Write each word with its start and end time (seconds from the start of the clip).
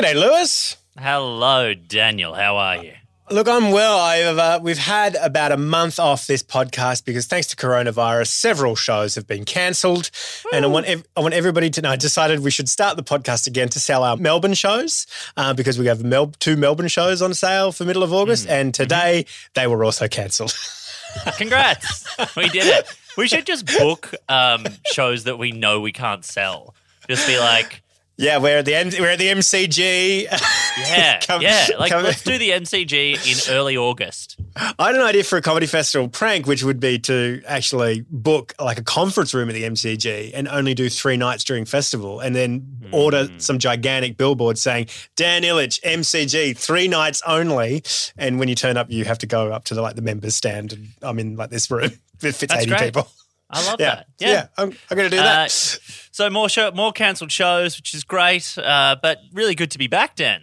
G'day, 0.00 0.14
Lewis. 0.14 0.78
Hello, 0.98 1.74
Daniel. 1.74 2.32
How 2.32 2.56
are 2.56 2.82
you? 2.82 2.94
Look, 3.30 3.46
I'm 3.46 3.70
well. 3.70 3.98
I've 3.98 4.38
uh, 4.38 4.58
we've 4.62 4.78
had 4.78 5.14
about 5.16 5.52
a 5.52 5.58
month 5.58 6.00
off 6.00 6.26
this 6.26 6.42
podcast 6.42 7.04
because 7.04 7.26
thanks 7.26 7.48
to 7.48 7.56
coronavirus, 7.56 8.28
several 8.28 8.74
shows 8.76 9.14
have 9.16 9.26
been 9.26 9.44
cancelled, 9.44 10.10
and 10.54 10.64
I 10.64 10.68
want 10.68 10.86
ev- 10.86 11.04
I 11.14 11.20
want 11.20 11.34
everybody 11.34 11.68
to 11.68 11.82
know. 11.82 11.90
I 11.90 11.96
decided 11.96 12.40
we 12.40 12.50
should 12.50 12.70
start 12.70 12.96
the 12.96 13.02
podcast 13.02 13.46
again 13.46 13.68
to 13.68 13.78
sell 13.78 14.02
our 14.02 14.16
Melbourne 14.16 14.54
shows 14.54 15.06
uh, 15.36 15.52
because 15.52 15.78
we 15.78 15.84
have 15.84 16.02
Mel- 16.02 16.32
two 16.38 16.56
Melbourne 16.56 16.88
shows 16.88 17.20
on 17.20 17.34
sale 17.34 17.70
for 17.70 17.84
middle 17.84 18.02
of 18.02 18.10
August, 18.10 18.48
and 18.48 18.72
today 18.72 19.26
they 19.52 19.66
were 19.66 19.84
also 19.84 20.08
cancelled. 20.08 20.54
Congrats. 21.36 22.06
we 22.38 22.48
did 22.48 22.64
it. 22.64 22.86
We 23.18 23.28
should 23.28 23.44
just 23.44 23.66
book 23.66 24.14
um, 24.30 24.64
shows 24.94 25.24
that 25.24 25.38
we 25.38 25.52
know 25.52 25.78
we 25.78 25.92
can't 25.92 26.24
sell. 26.24 26.74
Just 27.06 27.26
be 27.26 27.38
like, 27.38 27.82
yeah, 28.20 28.36
we're 28.36 28.58
at 28.58 28.66
the 28.66 28.72
we're 29.00 29.08
at 29.08 29.18
the 29.18 29.28
MCG. 29.28 30.24
yeah, 30.78 31.20
Come- 31.20 31.40
yeah. 31.40 31.68
Like, 31.78 31.90
come- 31.90 32.04
let's 32.04 32.22
do 32.22 32.36
the 32.36 32.50
MCG 32.50 33.50
in 33.50 33.54
early 33.56 33.78
August. 33.78 34.38
I 34.78 34.88
had 34.88 34.94
an 34.94 35.00
idea 35.00 35.24
for 35.24 35.38
a 35.38 35.42
comedy 35.42 35.66
festival 35.66 36.08
prank, 36.08 36.46
which 36.46 36.62
would 36.62 36.80
be 36.80 36.98
to 37.00 37.42
actually 37.46 38.04
book 38.10 38.52
like 38.60 38.78
a 38.78 38.82
conference 38.82 39.32
room 39.32 39.48
at 39.48 39.54
the 39.54 39.62
MCG 39.62 40.32
and 40.34 40.48
only 40.48 40.74
do 40.74 40.90
three 40.90 41.16
nights 41.16 41.44
during 41.44 41.64
festival, 41.64 42.20
and 42.20 42.36
then 42.36 42.60
hmm. 42.84 42.94
order 42.94 43.28
some 43.38 43.58
gigantic 43.58 44.18
billboard 44.18 44.58
saying 44.58 44.88
Dan 45.16 45.42
Ilic 45.42 45.80
MCG 45.80 46.56
three 46.58 46.88
nights 46.88 47.22
only. 47.26 47.82
And 48.18 48.38
when 48.38 48.48
you 48.48 48.54
turn 48.54 48.76
up, 48.76 48.90
you 48.90 49.04
have 49.06 49.18
to 49.18 49.26
go 49.26 49.50
up 49.50 49.64
to 49.64 49.74
the 49.74 49.80
like 49.80 49.96
the 49.96 50.02
members 50.02 50.34
stand, 50.34 50.74
and 50.74 50.88
I'm 51.00 51.18
in 51.18 51.36
like 51.36 51.48
this 51.48 51.70
room 51.70 51.90
that 52.20 52.34
fits 52.34 52.52
That's 52.52 52.64
eighty 52.64 52.70
great. 52.70 52.94
people. 52.94 53.08
I 53.50 53.66
love 53.66 53.76
Yeah, 53.80 53.94
that. 53.96 54.06
yeah, 54.18 54.28
Yeah. 54.30 54.46
I'm, 54.58 54.72
I'm 54.90 54.96
going 54.96 55.10
to 55.10 55.16
do 55.16 55.20
Uh, 55.20 55.24
that. 55.24 55.50
so 55.50 56.30
more 56.30 56.48
show, 56.48 56.70
more 56.70 56.92
cancelled 56.92 57.32
shows, 57.32 57.76
which 57.76 57.94
is 57.94 58.04
great, 58.04 58.56
uh, 58.58 58.96
but 59.02 59.18
really 59.32 59.54
good 59.54 59.70
to 59.72 59.78
be 59.78 59.86
back, 59.88 60.14
Dan. 60.16 60.42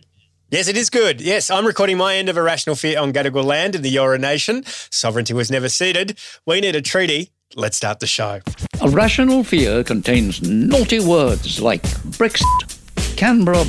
Yes, 0.50 0.68
it 0.68 0.78
is 0.78 0.90
good. 0.90 1.20
Yes, 1.20 1.50
I'm 1.50 1.66
recording 1.66 1.98
my 1.98 2.16
end 2.16 2.30
of 2.30 2.38
A 2.38 2.42
Rational 2.42 2.76
Fear 2.76 3.00
on 3.00 3.12
Gadigal 3.12 3.44
land 3.44 3.76
in 3.76 3.82
the 3.82 3.94
Eora 3.96 4.20
Nation. 4.20 4.64
Sovereignty 4.92 5.34
was 5.34 5.52
never 5.52 5.68
ceded. 5.70 6.18
We 6.46 6.62
need 6.62 6.76
a 6.76 6.82
treaty. 6.82 7.32
Let's 7.56 7.76
start 7.78 8.00
the 8.00 8.08
show. 8.08 8.40
A 8.82 8.90
rational 8.90 9.44
fear 9.44 9.84
contains 9.84 10.42
naughty 10.42 11.00
words 11.00 11.60
like 11.62 11.82
Brexit, 12.18 13.18
Canberra, 13.18 13.64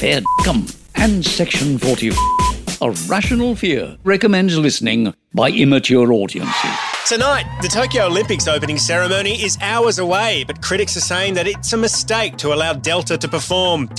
fair 0.00 0.20
cum, 0.44 0.66
and 0.96 1.24
Section 1.24 1.78
40. 1.78 2.10
A 2.80 2.90
rational 3.08 3.54
fear 3.54 3.96
recommends 4.04 4.56
listening 4.58 5.14
by 5.34 5.50
immature 5.50 6.12
audiences. 6.12 6.70
Tonight, 7.06 7.44
the 7.60 7.68
Tokyo 7.68 8.06
Olympics 8.06 8.46
opening 8.46 8.78
ceremony 8.78 9.42
is 9.42 9.58
hours 9.60 9.98
away, 9.98 10.44
but 10.44 10.62
critics 10.62 10.96
are 10.96 11.00
saying 11.00 11.34
that 11.34 11.48
it's 11.48 11.72
a 11.72 11.76
mistake 11.76 12.36
to 12.38 12.54
allow 12.54 12.74
Delta 12.74 13.18
to 13.18 13.28
perform. 13.28 13.90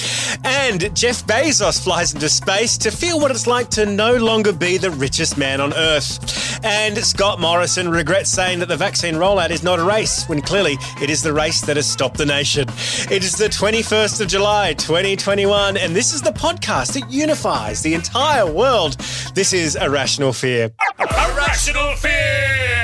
And 0.45 0.95
Jeff 0.95 1.27
Bezos 1.27 1.83
flies 1.83 2.13
into 2.13 2.29
space 2.29 2.77
to 2.77 2.91
feel 2.91 3.19
what 3.19 3.29
it's 3.29 3.45
like 3.45 3.69
to 3.71 3.85
no 3.85 4.15
longer 4.15 4.53
be 4.53 4.77
the 4.77 4.89
richest 4.89 5.37
man 5.37 5.59
on 5.59 5.73
Earth. 5.73 6.63
And 6.63 6.97
Scott 6.97 7.41
Morrison 7.41 7.89
regrets 7.89 8.31
saying 8.31 8.59
that 8.59 8.69
the 8.69 8.77
vaccine 8.77 9.15
rollout 9.15 9.51
is 9.51 9.63
not 9.63 9.79
a 9.79 9.83
race, 9.83 10.25
when 10.27 10.41
clearly 10.41 10.77
it 11.01 11.09
is 11.09 11.21
the 11.21 11.33
race 11.33 11.59
that 11.61 11.75
has 11.75 11.85
stopped 11.85 12.17
the 12.17 12.25
nation. 12.25 12.67
It 13.11 13.23
is 13.23 13.35
the 13.35 13.49
21st 13.49 14.21
of 14.21 14.27
July, 14.27 14.73
2021, 14.75 15.75
and 15.75 15.93
this 15.93 16.13
is 16.13 16.21
the 16.21 16.31
podcast 16.31 16.93
that 16.93 17.11
unifies 17.11 17.83
the 17.83 17.93
entire 17.93 18.49
world. 18.49 18.93
This 19.35 19.51
is 19.51 19.75
A 19.75 19.89
Rational 19.89 20.31
Fear. 20.31 20.71
Irrational 20.99 21.95
fear! 21.97 22.82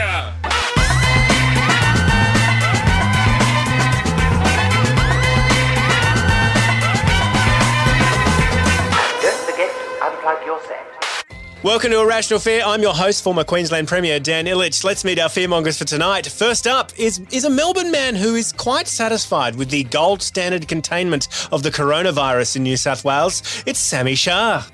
Welcome 11.61 11.91
to 11.91 11.99
A 11.99 12.07
Rational 12.07 12.39
Fear. 12.39 12.63
I'm 12.65 12.81
your 12.81 12.93
host, 12.93 13.21
former 13.21 13.43
Queensland 13.43 13.89
Premier 13.89 14.17
Dan 14.17 14.45
Ilic. 14.45 14.81
Let's 14.85 15.03
meet 15.03 15.19
our 15.19 15.27
fearmongers 15.27 15.77
for 15.77 15.83
tonight. 15.83 16.25
First 16.25 16.65
up 16.67 16.97
is, 16.97 17.19
is 17.33 17.43
a 17.43 17.49
Melbourne 17.49 17.91
man 17.91 18.15
who 18.15 18.35
is 18.35 18.53
quite 18.53 18.87
satisfied 18.87 19.57
with 19.57 19.69
the 19.69 19.83
gold 19.83 20.21
standard 20.21 20.69
containment 20.69 21.27
of 21.51 21.61
the 21.63 21.69
coronavirus 21.69 22.55
in 22.55 22.63
New 22.63 22.77
South 22.77 23.03
Wales. 23.03 23.61
It's 23.65 23.77
Sami 23.77 24.15
Shah. 24.15 24.65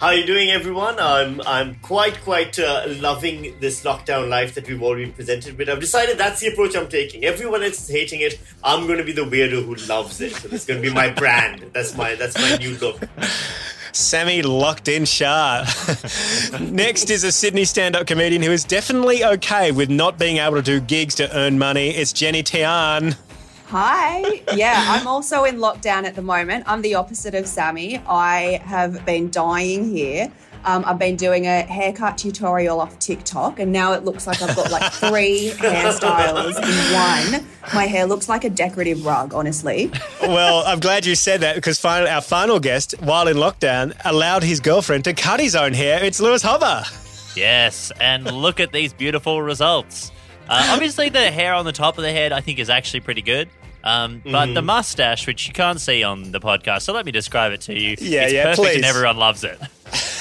How 0.00 0.08
are 0.08 0.16
you 0.16 0.26
doing, 0.26 0.50
everyone? 0.50 0.98
I'm 0.98 1.40
I'm 1.42 1.76
quite 1.76 2.20
quite 2.22 2.58
uh, 2.58 2.82
loving 2.88 3.54
this 3.60 3.84
lockdown 3.84 4.28
life 4.28 4.56
that 4.56 4.66
we've 4.66 4.82
all 4.82 4.96
been 4.96 5.12
presented 5.12 5.56
with. 5.56 5.68
I've 5.68 5.78
decided 5.78 6.18
that's 6.18 6.40
the 6.40 6.48
approach 6.48 6.74
I'm 6.74 6.88
taking. 6.88 7.24
Everyone 7.24 7.62
else 7.62 7.80
is 7.80 7.88
hating 7.88 8.22
it. 8.22 8.40
I'm 8.64 8.88
going 8.88 8.98
to 8.98 9.04
be 9.04 9.12
the 9.12 9.24
weirdo 9.24 9.64
who 9.64 9.76
loves 9.86 10.20
it. 10.20 10.32
So 10.32 10.48
it's 10.50 10.66
going 10.66 10.82
to 10.82 10.88
be 10.88 10.92
my 10.92 11.10
brand. 11.10 11.70
That's 11.72 11.96
my 11.96 12.16
that's 12.16 12.36
my 12.36 12.56
new 12.56 12.76
look. 12.78 13.00
Sami 13.94 14.42
locked 14.42 14.88
in 14.88 15.04
Shah. 15.04 15.64
Next 16.60 17.10
is 17.10 17.22
a 17.22 17.30
Sydney 17.30 17.64
stand 17.64 17.94
up 17.94 18.06
comedian 18.08 18.42
who 18.42 18.50
is 18.50 18.64
definitely 18.64 19.24
okay 19.24 19.70
with 19.70 19.88
not 19.88 20.18
being 20.18 20.38
able 20.38 20.56
to 20.56 20.62
do 20.62 20.80
gigs 20.80 21.14
to 21.16 21.36
earn 21.36 21.58
money. 21.58 21.90
It's 21.90 22.12
Jenny 22.12 22.42
Tian. 22.42 23.14
Hi. 23.66 24.42
Yeah, 24.54 24.84
I'm 24.88 25.06
also 25.06 25.44
in 25.44 25.58
lockdown 25.58 26.04
at 26.04 26.16
the 26.16 26.22
moment. 26.22 26.64
I'm 26.66 26.82
the 26.82 26.96
opposite 26.96 27.34
of 27.34 27.46
Sami. 27.46 27.98
I 28.06 28.60
have 28.64 29.04
been 29.06 29.30
dying 29.30 29.88
here. 29.88 30.30
Um, 30.64 30.82
I've 30.86 30.98
been 30.98 31.16
doing 31.16 31.46
a 31.46 31.62
haircut 31.62 32.16
tutorial 32.16 32.80
off 32.80 32.98
TikTok, 32.98 33.58
and 33.60 33.70
now 33.70 33.92
it 33.92 34.04
looks 34.04 34.26
like 34.26 34.40
I've 34.42 34.56
got 34.56 34.70
like 34.70 34.92
three 34.94 35.50
hairstyles 35.56 36.56
in 36.56 37.34
one. 37.34 37.46
My 37.74 37.86
hair 37.86 38.06
looks 38.06 38.28
like 38.28 38.44
a 38.44 38.50
decorative 38.50 39.04
rug, 39.04 39.34
honestly. 39.34 39.90
Well, 40.22 40.64
I'm 40.66 40.80
glad 40.80 41.04
you 41.06 41.14
said 41.14 41.40
that 41.42 41.54
because 41.56 41.78
final, 41.78 42.08
our 42.08 42.20
final 42.22 42.58
guest, 42.60 42.94
while 43.00 43.28
in 43.28 43.36
lockdown, 43.36 43.94
allowed 44.04 44.42
his 44.42 44.60
girlfriend 44.60 45.04
to 45.04 45.12
cut 45.12 45.38
his 45.40 45.54
own 45.54 45.74
hair. 45.74 46.02
It's 46.02 46.18
Lewis 46.20 46.42
Hobba. 46.42 47.36
Yes, 47.36 47.92
and 48.00 48.24
look 48.30 48.60
at 48.60 48.72
these 48.72 48.92
beautiful 48.92 49.42
results. 49.42 50.12
Uh, 50.48 50.68
obviously, 50.72 51.08
the 51.08 51.30
hair 51.30 51.54
on 51.54 51.64
the 51.64 51.72
top 51.72 51.98
of 51.98 52.04
the 52.04 52.10
head, 52.12 52.32
I 52.32 52.40
think, 52.40 52.58
is 52.58 52.70
actually 52.70 53.00
pretty 53.00 53.22
good. 53.22 53.48
Um, 53.82 54.22
but 54.24 54.48
Mhm. 54.48 54.54
the 54.54 54.62
mustache, 54.62 55.26
which 55.26 55.46
you 55.46 55.52
can't 55.52 55.78
see 55.80 56.02
on 56.02 56.32
the 56.32 56.40
podcast, 56.40 56.82
so 56.82 56.94
let 56.94 57.04
me 57.04 57.12
describe 57.12 57.52
it 57.52 57.60
to 57.62 57.74
you. 57.74 57.96
Yeah, 58.00 58.22
it's 58.22 58.32
yeah, 58.32 58.44
perfect 58.44 58.58
please. 58.68 58.76
and 58.76 58.84
everyone 58.86 59.18
loves 59.18 59.44
it. 59.44 59.58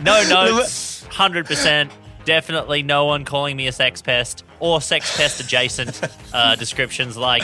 no 0.00 0.22
notes, 0.28 1.02
hundred 1.10 1.46
percent. 1.46 1.92
Definitely 2.24 2.82
no 2.82 3.04
one 3.04 3.24
calling 3.24 3.56
me 3.56 3.66
a 3.66 3.72
sex 3.72 4.00
pest 4.00 4.44
or 4.62 4.80
sex 4.80 5.16
pest 5.16 5.40
adjacent 5.40 6.00
uh, 6.32 6.54
descriptions 6.64 7.16
like 7.16 7.42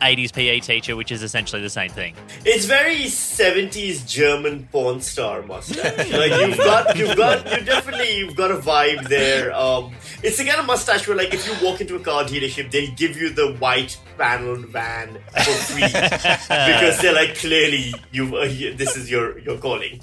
80s 0.00 0.32
PE 0.32 0.60
teacher, 0.60 0.94
which 0.94 1.10
is 1.10 1.24
essentially 1.24 1.60
the 1.60 1.68
same 1.68 1.90
thing. 1.90 2.14
It's 2.44 2.64
very 2.64 2.94
70s 3.06 4.06
German 4.06 4.68
porn 4.70 5.00
star 5.00 5.42
mustache. 5.42 6.12
like 6.12 6.30
you've 6.30 6.56
got, 6.58 6.96
you've 6.96 7.16
got, 7.16 7.44
you 7.58 7.64
definitely, 7.64 8.16
you've 8.16 8.36
got 8.36 8.52
a 8.52 8.56
vibe 8.56 9.08
there. 9.08 9.52
Um, 9.52 9.92
it's 10.22 10.38
the 10.38 10.44
kind 10.44 10.60
of 10.60 10.66
mustache 10.66 11.08
where, 11.08 11.16
like, 11.16 11.34
if 11.34 11.44
you 11.44 11.66
walk 11.66 11.80
into 11.80 11.96
a 11.96 12.00
car 12.00 12.22
dealership, 12.22 12.70
they'll 12.70 12.94
give 12.94 13.16
you 13.16 13.30
the 13.30 13.54
white 13.54 13.98
paneled 14.16 14.66
van 14.66 15.18
for 15.42 15.50
free 15.50 15.82
because 15.82 17.00
they're 17.00 17.14
like, 17.14 17.36
clearly, 17.36 17.92
you, 18.12 18.36
uh, 18.36 18.44
this 18.76 18.96
is 18.96 19.10
your 19.10 19.38
your 19.40 19.58
calling. 19.58 20.00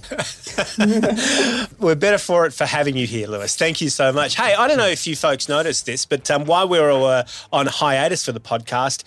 We're 1.80 1.96
better 1.96 2.18
for 2.18 2.46
it 2.46 2.54
for 2.54 2.66
having 2.66 2.98
you 2.98 3.08
here, 3.08 3.28
Lewis. 3.28 3.56
Thank 3.56 3.80
you 3.80 3.90
so 3.90 4.12
much. 4.12 4.36
Hey, 4.36 4.54
I 4.54 4.68
don't 4.68 4.78
know 4.78 4.88
if 4.88 5.08
you 5.08 5.16
folks 5.16 5.48
noticed 5.48 5.86
this, 5.86 6.06
but 6.06 6.30
um, 6.32 6.46
while 6.58 6.70
we 6.70 6.80
were 6.80 6.90
uh, 6.90 7.24
on 7.54 7.68
hiatus 7.68 8.26
for 8.26 8.32
the 8.32 8.40
podcast, 8.40 9.04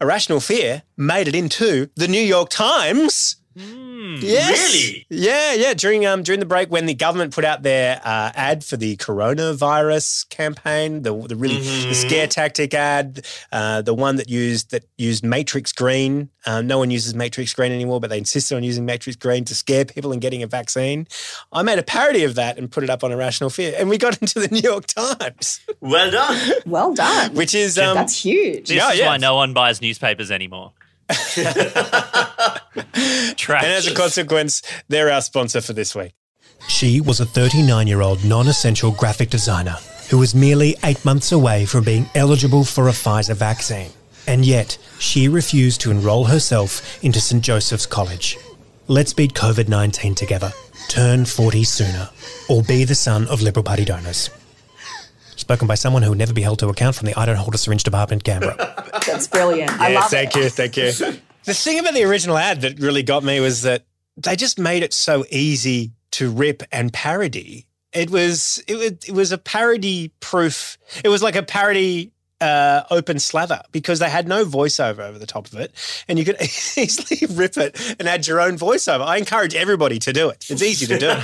A 0.00 0.06
Rational 0.06 0.38
Fear 0.38 0.84
made 0.96 1.26
it 1.26 1.34
into 1.34 1.90
the 1.96 2.06
New 2.06 2.20
York 2.20 2.48
Times. 2.48 3.36
Yes. 3.56 4.72
Really? 4.74 5.06
Yeah, 5.08 5.54
yeah. 5.54 5.74
During 5.74 6.04
um 6.04 6.22
during 6.22 6.40
the 6.40 6.46
break 6.46 6.70
when 6.70 6.86
the 6.86 6.94
government 6.94 7.34
put 7.34 7.44
out 7.44 7.62
their 7.62 8.00
uh, 8.04 8.30
ad 8.34 8.64
for 8.64 8.76
the 8.76 8.96
coronavirus 8.98 10.28
campaign, 10.28 11.02
the 11.02 11.14
the 11.26 11.36
really 11.36 11.58
the 11.58 11.94
scare 11.94 12.26
tactic 12.26 12.74
ad, 12.74 13.24
uh, 13.52 13.82
the 13.82 13.94
one 13.94 14.16
that 14.16 14.28
used 14.28 14.70
that 14.72 14.84
used 14.98 15.24
Matrix 15.24 15.72
Green. 15.72 16.28
Uh, 16.44 16.60
no 16.62 16.78
one 16.78 16.90
uses 16.90 17.14
Matrix 17.14 17.52
Green 17.54 17.72
anymore, 17.72 18.00
but 18.00 18.08
they 18.10 18.18
insisted 18.18 18.54
on 18.56 18.62
using 18.62 18.84
Matrix 18.84 19.16
Green 19.16 19.44
to 19.46 19.54
scare 19.54 19.84
people 19.84 20.12
and 20.12 20.20
getting 20.20 20.42
a 20.42 20.46
vaccine. 20.46 21.06
I 21.52 21.62
made 21.62 21.78
a 21.78 21.82
parody 21.82 22.22
of 22.24 22.36
that 22.36 22.56
and 22.58 22.70
put 22.70 22.84
it 22.84 22.90
up 22.90 23.02
on 23.02 23.10
A 23.10 23.16
Rational 23.16 23.50
Fear, 23.50 23.74
and 23.78 23.88
we 23.88 23.98
got 23.98 24.16
into 24.22 24.38
the 24.38 24.48
New 24.48 24.60
York 24.60 24.86
Times, 24.86 25.60
Well 25.80 26.10
done. 26.10 26.52
Well 26.66 26.94
done. 26.94 27.34
which 27.34 27.54
is 27.54 27.78
um, 27.78 27.94
That's 27.96 28.22
huge. 28.24 28.68
This 28.68 28.76
Yeah, 28.76 28.92
is 28.92 28.98
yeah. 29.00 29.06
why 29.08 29.16
no 29.16 29.34
one 29.34 29.54
buys 29.54 29.80
newspapers 29.82 30.30
anymore. 30.30 30.72
Trash. 33.36 33.64
And 33.64 33.72
as 33.72 33.86
a 33.86 33.94
consequence, 33.94 34.62
they're 34.88 35.10
our 35.10 35.20
sponsor 35.20 35.60
for 35.60 35.72
this 35.72 35.94
week. 35.94 36.14
She 36.68 37.00
was 37.00 37.20
a 37.20 37.26
39 37.26 37.86
year 37.86 38.00
old 38.00 38.24
non 38.24 38.48
essential 38.48 38.90
graphic 38.90 39.30
designer 39.30 39.76
who 40.10 40.18
was 40.18 40.34
merely 40.34 40.76
eight 40.84 41.04
months 41.04 41.32
away 41.32 41.66
from 41.66 41.84
being 41.84 42.06
eligible 42.14 42.64
for 42.64 42.88
a 42.88 42.92
Pfizer 42.92 43.34
vaccine. 43.34 43.90
And 44.26 44.44
yet, 44.44 44.78
she 44.98 45.28
refused 45.28 45.80
to 45.82 45.90
enrol 45.90 46.24
herself 46.24 47.02
into 47.04 47.20
St. 47.20 47.42
Joseph's 47.42 47.86
College. 47.86 48.36
Let's 48.88 49.12
beat 49.12 49.34
COVID 49.34 49.68
19 49.68 50.14
together. 50.14 50.52
Turn 50.88 51.24
40 51.24 51.64
sooner. 51.64 52.10
Or 52.48 52.62
be 52.62 52.84
the 52.84 52.94
son 52.94 53.26
of 53.28 53.42
Liberal 53.42 53.64
Party 53.64 53.84
donors. 53.84 54.30
Spoken 55.46 55.68
by 55.68 55.76
someone 55.76 56.02
who 56.02 56.08
would 56.08 56.18
never 56.18 56.32
be 56.32 56.42
held 56.42 56.58
to 56.58 56.68
account 56.68 56.96
from 56.96 57.06
the 57.06 57.16
I 57.16 57.24
don't 57.24 57.36
hold 57.36 57.54
a 57.54 57.58
syringe 57.58 57.84
department, 57.84 58.24
Canberra. 58.24 58.56
That's 59.06 59.28
brilliant. 59.28 59.70
I 59.80 59.94
love 59.94 60.10
thank 60.10 60.34
it. 60.34 60.42
you, 60.42 60.48
thank 60.48 60.76
you. 60.76 60.90
the 61.44 61.54
thing 61.54 61.78
about 61.78 61.94
the 61.94 62.02
original 62.02 62.36
ad 62.36 62.62
that 62.62 62.80
really 62.80 63.04
got 63.04 63.22
me 63.22 63.38
was 63.38 63.62
that 63.62 63.86
they 64.16 64.34
just 64.34 64.58
made 64.58 64.82
it 64.82 64.92
so 64.92 65.24
easy 65.30 65.92
to 66.10 66.32
rip 66.32 66.64
and 66.72 66.92
parody. 66.92 67.68
It 67.92 68.10
was 68.10 68.60
it 68.66 68.74
was 68.74 68.90
it 69.06 69.12
was 69.12 69.30
a 69.30 69.38
parody 69.38 70.12
proof. 70.18 70.78
It 71.04 71.10
was 71.10 71.22
like 71.22 71.36
a 71.36 71.44
parody 71.44 72.10
uh, 72.46 72.84
open 72.90 73.18
slather 73.18 73.62
because 73.72 73.98
they 73.98 74.08
had 74.08 74.28
no 74.28 74.44
voiceover 74.44 75.00
over 75.00 75.18
the 75.18 75.26
top 75.26 75.46
of 75.46 75.54
it, 75.58 75.72
and 76.08 76.18
you 76.18 76.24
could 76.24 76.40
easily 76.42 77.26
rip 77.34 77.56
it 77.56 77.96
and 77.98 78.08
add 78.08 78.26
your 78.26 78.40
own 78.40 78.56
voiceover. 78.56 79.02
I 79.02 79.16
encourage 79.16 79.54
everybody 79.54 79.98
to 80.00 80.12
do 80.12 80.28
it. 80.28 80.46
It's 80.48 80.62
easy 80.62 80.86
to 80.86 80.98
do. 80.98 81.06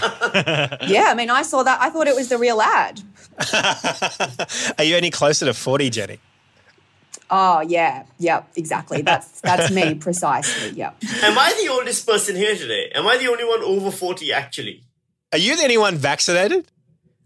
Yeah, 0.93 1.07
I 1.09 1.15
mean, 1.15 1.31
I 1.31 1.43
saw 1.43 1.63
that. 1.63 1.81
I 1.81 1.91
thought 1.91 2.07
it 2.07 2.15
was 2.15 2.29
the 2.29 2.39
real 2.39 2.61
ad. 2.61 3.01
Are 4.79 4.85
you 4.85 4.97
any 4.97 5.11
closer 5.11 5.47
to 5.47 5.55
forty, 5.55 5.91
Jenny? 5.91 6.19
Oh, 7.31 7.61
yeah. 7.61 8.05
Yep, 8.19 8.49
exactly. 8.57 9.03
That's 9.03 9.41
that's 9.41 9.71
me 9.73 9.95
precisely. 9.95 10.77
Yep. 10.77 10.97
Am 11.23 11.39
I 11.39 11.59
the 11.63 11.69
oldest 11.73 12.07
person 12.07 12.37
here 12.37 12.55
today? 12.57 12.91
Am 12.95 13.07
I 13.07 13.17
the 13.17 13.29
only 13.29 13.45
one 13.45 13.63
over 13.63 13.91
40 13.91 14.33
actually? 14.33 14.83
Are 15.33 15.39
you 15.39 15.57
the 15.57 15.65
anyone 15.65 15.97
vaccinated? 15.97 16.67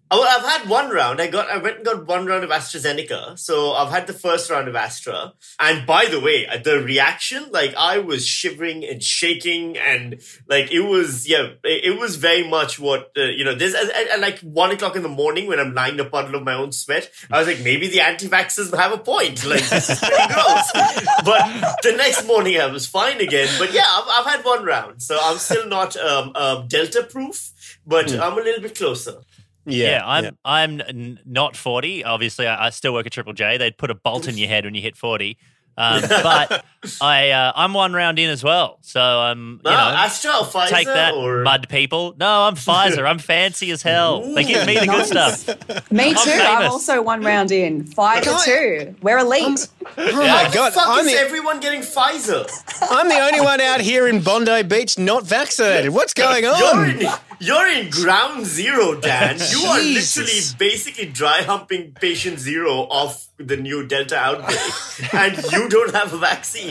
Oh, 0.08 0.22
I've 0.22 0.44
had 0.44 0.68
one 0.68 0.90
round. 0.90 1.20
I 1.20 1.26
got, 1.26 1.50
I 1.50 1.58
went 1.58 1.76
and 1.76 1.84
got 1.84 2.06
one 2.06 2.26
round 2.26 2.44
of 2.44 2.50
AstraZeneca. 2.50 3.36
So 3.36 3.72
I've 3.72 3.90
had 3.90 4.06
the 4.06 4.12
first 4.12 4.48
round 4.50 4.68
of 4.68 4.76
Astra. 4.76 5.32
And 5.58 5.84
by 5.84 6.04
the 6.06 6.20
way, 6.20 6.46
the 6.62 6.80
reaction, 6.80 7.46
like 7.50 7.74
I 7.76 7.98
was 7.98 8.24
shivering 8.24 8.84
and 8.84 9.02
shaking 9.02 9.76
and 9.76 10.20
like 10.48 10.70
it 10.70 10.80
was, 10.80 11.28
yeah, 11.28 11.54
it, 11.64 11.98
was 11.98 12.16
very 12.16 12.48
much 12.48 12.78
what, 12.78 13.10
uh, 13.16 13.22
you 13.22 13.42
know, 13.42 13.56
this, 13.56 13.74
at, 13.74 13.90
at, 13.90 14.20
like 14.20 14.38
one 14.40 14.70
o'clock 14.70 14.94
in 14.94 15.02
the 15.02 15.08
morning 15.08 15.48
when 15.48 15.58
I'm 15.58 15.74
lying 15.74 15.94
in 15.94 16.00
a 16.00 16.08
puddle 16.08 16.36
of 16.36 16.44
my 16.44 16.54
own 16.54 16.70
sweat, 16.70 17.10
I 17.28 17.38
was 17.38 17.48
like, 17.48 17.60
maybe 17.64 17.88
the 17.88 18.00
anti-vaxxers 18.00 18.76
have 18.76 18.92
a 18.92 18.98
point. 18.98 19.44
Like 19.46 19.68
this 19.68 19.90
is 19.90 19.98
pretty 19.98 20.32
gross. 20.32 20.72
but 21.24 21.80
the 21.82 21.94
next 21.96 22.26
morning 22.26 22.60
I 22.60 22.66
was 22.66 22.86
fine 22.86 23.20
again. 23.20 23.48
But 23.58 23.72
yeah, 23.72 23.84
I've, 23.86 24.04
I've 24.08 24.32
had 24.34 24.44
one 24.44 24.64
round. 24.64 25.02
So 25.02 25.18
I'm 25.20 25.38
still 25.38 25.66
not, 25.66 25.96
um, 25.96 26.30
um 26.36 26.68
Delta 26.68 27.02
proof, 27.02 27.78
but 27.84 28.12
I'm 28.12 28.34
a 28.34 28.42
little 28.42 28.62
bit 28.62 28.76
closer. 28.76 29.22
Yeah, 29.66 30.02
I'm 30.04 30.36
I'm 30.44 31.18
not 31.24 31.56
40. 31.56 32.04
Obviously, 32.04 32.46
I, 32.46 32.66
I 32.66 32.70
still 32.70 32.92
work 32.94 33.06
at 33.06 33.12
Triple 33.12 33.32
J. 33.32 33.58
They'd 33.58 33.76
put 33.76 33.90
a 33.90 33.94
bolt 33.94 34.28
in 34.28 34.38
your 34.38 34.48
head 34.48 34.64
when 34.64 34.74
you 34.74 34.82
hit 34.82 34.96
40. 34.96 35.36
Um, 35.78 36.00
but 36.08 36.64
I 37.02 37.30
uh, 37.32 37.52
I'm 37.54 37.74
one 37.74 37.92
round 37.92 38.18
in 38.18 38.30
as 38.30 38.42
well. 38.42 38.78
So 38.80 38.98
um, 39.02 39.60
you 39.62 39.70
No, 39.70 39.76
know, 39.76 39.76
Astra 39.76 40.30
or 40.38 40.44
Pfizer 40.46 40.68
take 40.68 40.86
that, 40.86 41.12
or- 41.12 41.42
mud 41.42 41.68
people. 41.68 42.14
No, 42.18 42.44
I'm 42.44 42.54
Pfizer. 42.54 43.06
I'm 43.06 43.18
fancy 43.34 43.70
as 43.72 43.82
hell. 43.82 44.22
They 44.34 44.44
give 44.44 44.66
me 44.66 44.78
the 44.78 44.86
good 44.86 45.04
stuff. 45.04 45.90
Me 45.90 46.10
I'm 46.10 46.14
too. 46.16 46.30
I'm, 46.30 46.70
also 46.70 47.02
one 47.02 47.22
round 47.22 47.50
in. 47.50 47.84
Five 47.84 48.22
to 48.22 48.38
two. 48.42 48.94
We're 49.02 49.18
elite. 49.18 49.68
Oh 49.84 49.88
Why 49.96 50.26
my 50.44 50.48
the 50.48 50.54
god! 50.54 50.72
fuck 50.72 50.88
I'm 50.88 51.00
is 51.06 51.12
the, 51.12 51.18
everyone 51.18 51.60
getting 51.60 51.82
Pfizer? 51.82 52.48
I'm 52.90 53.08
the 53.08 53.18
only 53.18 53.40
one 53.42 53.60
out 53.60 53.80
here 53.82 54.08
in 54.08 54.22
Bondi 54.22 54.62
Beach 54.62 54.98
not 54.98 55.26
vaccinated. 55.26 55.92
What's 55.92 56.14
going 56.14 56.42
You're 56.44 56.54
on? 56.54 57.18
You're 57.38 57.68
in 57.68 57.90
ground 57.90 58.46
zero, 58.46 58.98
Dan. 59.00 59.38
You 59.50 59.66
are 59.66 59.80
literally 59.82 60.40
basically 60.58 61.06
dry 61.06 61.42
humping 61.42 61.92
patient 61.92 62.38
zero 62.38 62.86
of 62.90 63.22
the 63.38 63.56
new 63.56 63.86
Delta 63.86 64.16
outbreak, 64.16 64.58
and 65.14 65.36
you 65.52 65.68
don't 65.68 65.94
have 65.94 66.12
a 66.12 66.18
vaccine. 66.18 66.70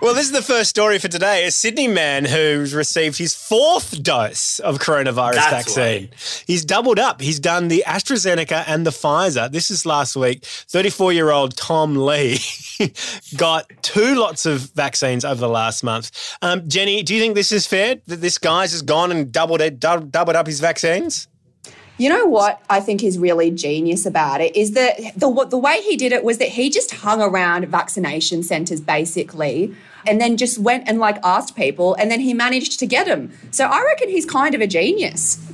Well, 0.00 0.14
this 0.14 0.24
is 0.26 0.32
the 0.32 0.42
first 0.42 0.70
story 0.70 0.98
for 0.98 1.08
today. 1.08 1.46
A 1.46 1.50
Sydney 1.50 1.88
man 1.88 2.24
who's 2.24 2.74
received 2.74 3.18
his 3.18 3.34
fourth 3.34 4.02
dose 4.02 4.58
of 4.60 4.78
coronavirus 4.78 5.34
That's 5.34 5.74
vaccine. 5.74 6.08
He's 6.46 6.64
doubled 6.64 6.98
up. 6.98 7.20
He's 7.20 7.38
done 7.38 7.68
the 7.68 7.84
AstraZeneca 7.86 8.64
and 8.66 8.86
the 8.86 8.90
Pfizer. 8.90 9.50
This 9.50 9.70
is 9.70 9.84
last 9.84 10.16
week. 10.16 10.44
34 10.44 11.12
year 11.12 11.30
old 11.30 11.56
Tom 11.56 11.94
Lee 11.96 12.38
got 13.36 13.70
two 13.82 14.14
lots 14.14 14.46
of 14.46 14.60
vaccines 14.72 15.24
over 15.24 15.40
the 15.40 15.48
last 15.48 15.84
month. 15.84 16.10
Um, 16.40 16.68
Jenny, 16.68 17.02
do 17.02 17.14
you 17.14 17.20
think 17.20 17.34
this 17.34 17.52
is 17.52 17.66
fair 17.66 17.96
that 18.06 18.20
this 18.20 18.38
guy's 18.38 18.72
just 18.72 18.86
gone 18.86 19.10
and 19.10 19.30
doubled 19.30 19.60
it, 19.60 19.78
doubled 19.78 20.14
up 20.16 20.46
his 20.46 20.60
vaccines? 20.60 21.27
You 21.98 22.08
know 22.08 22.26
what 22.26 22.62
I 22.70 22.78
think 22.78 23.02
is 23.02 23.18
really 23.18 23.50
genius 23.50 24.06
about 24.06 24.40
it 24.40 24.54
is 24.54 24.70
that 24.72 24.96
the 25.16 25.46
the 25.50 25.58
way 25.58 25.82
he 25.82 25.96
did 25.96 26.12
it 26.12 26.22
was 26.22 26.38
that 26.38 26.50
he 26.50 26.70
just 26.70 26.92
hung 26.92 27.20
around 27.20 27.66
vaccination 27.66 28.44
centres 28.44 28.80
basically, 28.80 29.74
and 30.06 30.20
then 30.20 30.36
just 30.36 30.58
went 30.58 30.88
and 30.88 31.00
like 31.00 31.18
asked 31.24 31.56
people, 31.56 31.94
and 31.94 32.08
then 32.08 32.20
he 32.20 32.32
managed 32.34 32.78
to 32.78 32.86
get 32.86 33.06
them. 33.06 33.32
So 33.50 33.66
I 33.66 33.82
reckon 33.82 34.08
he's 34.10 34.24
kind 34.24 34.54
of 34.54 34.60
a 34.60 34.66
genius. 34.68 35.47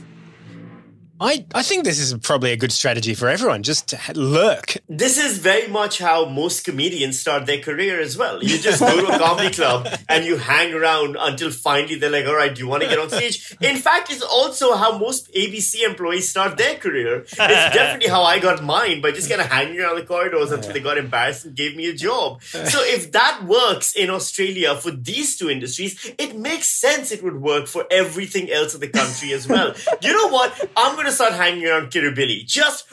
I, 1.20 1.46
I 1.54 1.62
think 1.62 1.84
this 1.84 2.00
is 2.00 2.12
probably 2.18 2.50
a 2.50 2.56
good 2.56 2.72
strategy 2.72 3.14
for 3.14 3.28
everyone, 3.28 3.62
just 3.62 3.88
to 3.88 3.98
lurk. 4.18 4.76
This 4.88 5.16
is 5.16 5.38
very 5.38 5.68
much 5.68 5.98
how 5.98 6.24
most 6.24 6.64
comedians 6.64 7.20
start 7.20 7.46
their 7.46 7.60
career 7.60 8.00
as 8.00 8.18
well. 8.18 8.42
You 8.42 8.58
just 8.58 8.80
go 8.80 9.00
to 9.00 9.14
a 9.14 9.18
comedy 9.18 9.54
club 9.54 9.86
and 10.08 10.24
you 10.24 10.38
hang 10.38 10.74
around 10.74 11.16
until 11.18 11.52
finally 11.52 11.94
they're 11.94 12.10
like, 12.10 12.26
all 12.26 12.34
right, 12.34 12.52
do 12.52 12.60
you 12.60 12.68
want 12.68 12.82
to 12.82 12.88
get 12.88 12.98
on 12.98 13.10
stage? 13.10 13.56
In 13.60 13.76
fact, 13.76 14.10
it's 14.10 14.22
also 14.22 14.74
how 14.74 14.98
most 14.98 15.32
ABC 15.34 15.84
employees 15.84 16.28
start 16.28 16.56
their 16.56 16.74
career. 16.76 17.20
It's 17.20 17.36
definitely 17.36 18.08
how 18.08 18.22
I 18.24 18.40
got 18.40 18.64
mine 18.64 19.00
by 19.00 19.12
just 19.12 19.28
kind 19.28 19.40
of 19.40 19.46
hanging 19.46 19.80
around 19.80 19.96
the 19.96 20.04
corridors 20.04 20.50
until 20.50 20.72
they 20.72 20.80
got 20.80 20.98
embarrassed 20.98 21.44
and 21.44 21.54
gave 21.54 21.76
me 21.76 21.88
a 21.88 21.94
job. 21.94 22.42
So 22.42 22.80
if 22.82 23.12
that 23.12 23.44
works 23.44 23.94
in 23.94 24.10
Australia 24.10 24.74
for 24.74 24.90
these 24.90 25.36
two 25.36 25.48
industries, 25.48 26.12
it 26.18 26.36
makes 26.36 26.68
sense 26.68 27.12
it 27.12 27.22
would 27.22 27.40
work 27.40 27.68
for 27.68 27.86
everything 27.90 28.50
else 28.50 28.74
in 28.74 28.80
the 28.80 28.88
country 28.88 29.32
as 29.32 29.46
well. 29.46 29.74
You 30.02 30.12
know 30.12 30.28
what? 30.28 30.70
I'm 30.76 30.94
going 30.94 31.03
to 31.06 31.12
start 31.12 31.32
hanging 31.34 31.66
around 31.66 31.90
Kirribilli. 31.90 32.46
Just 32.46 32.86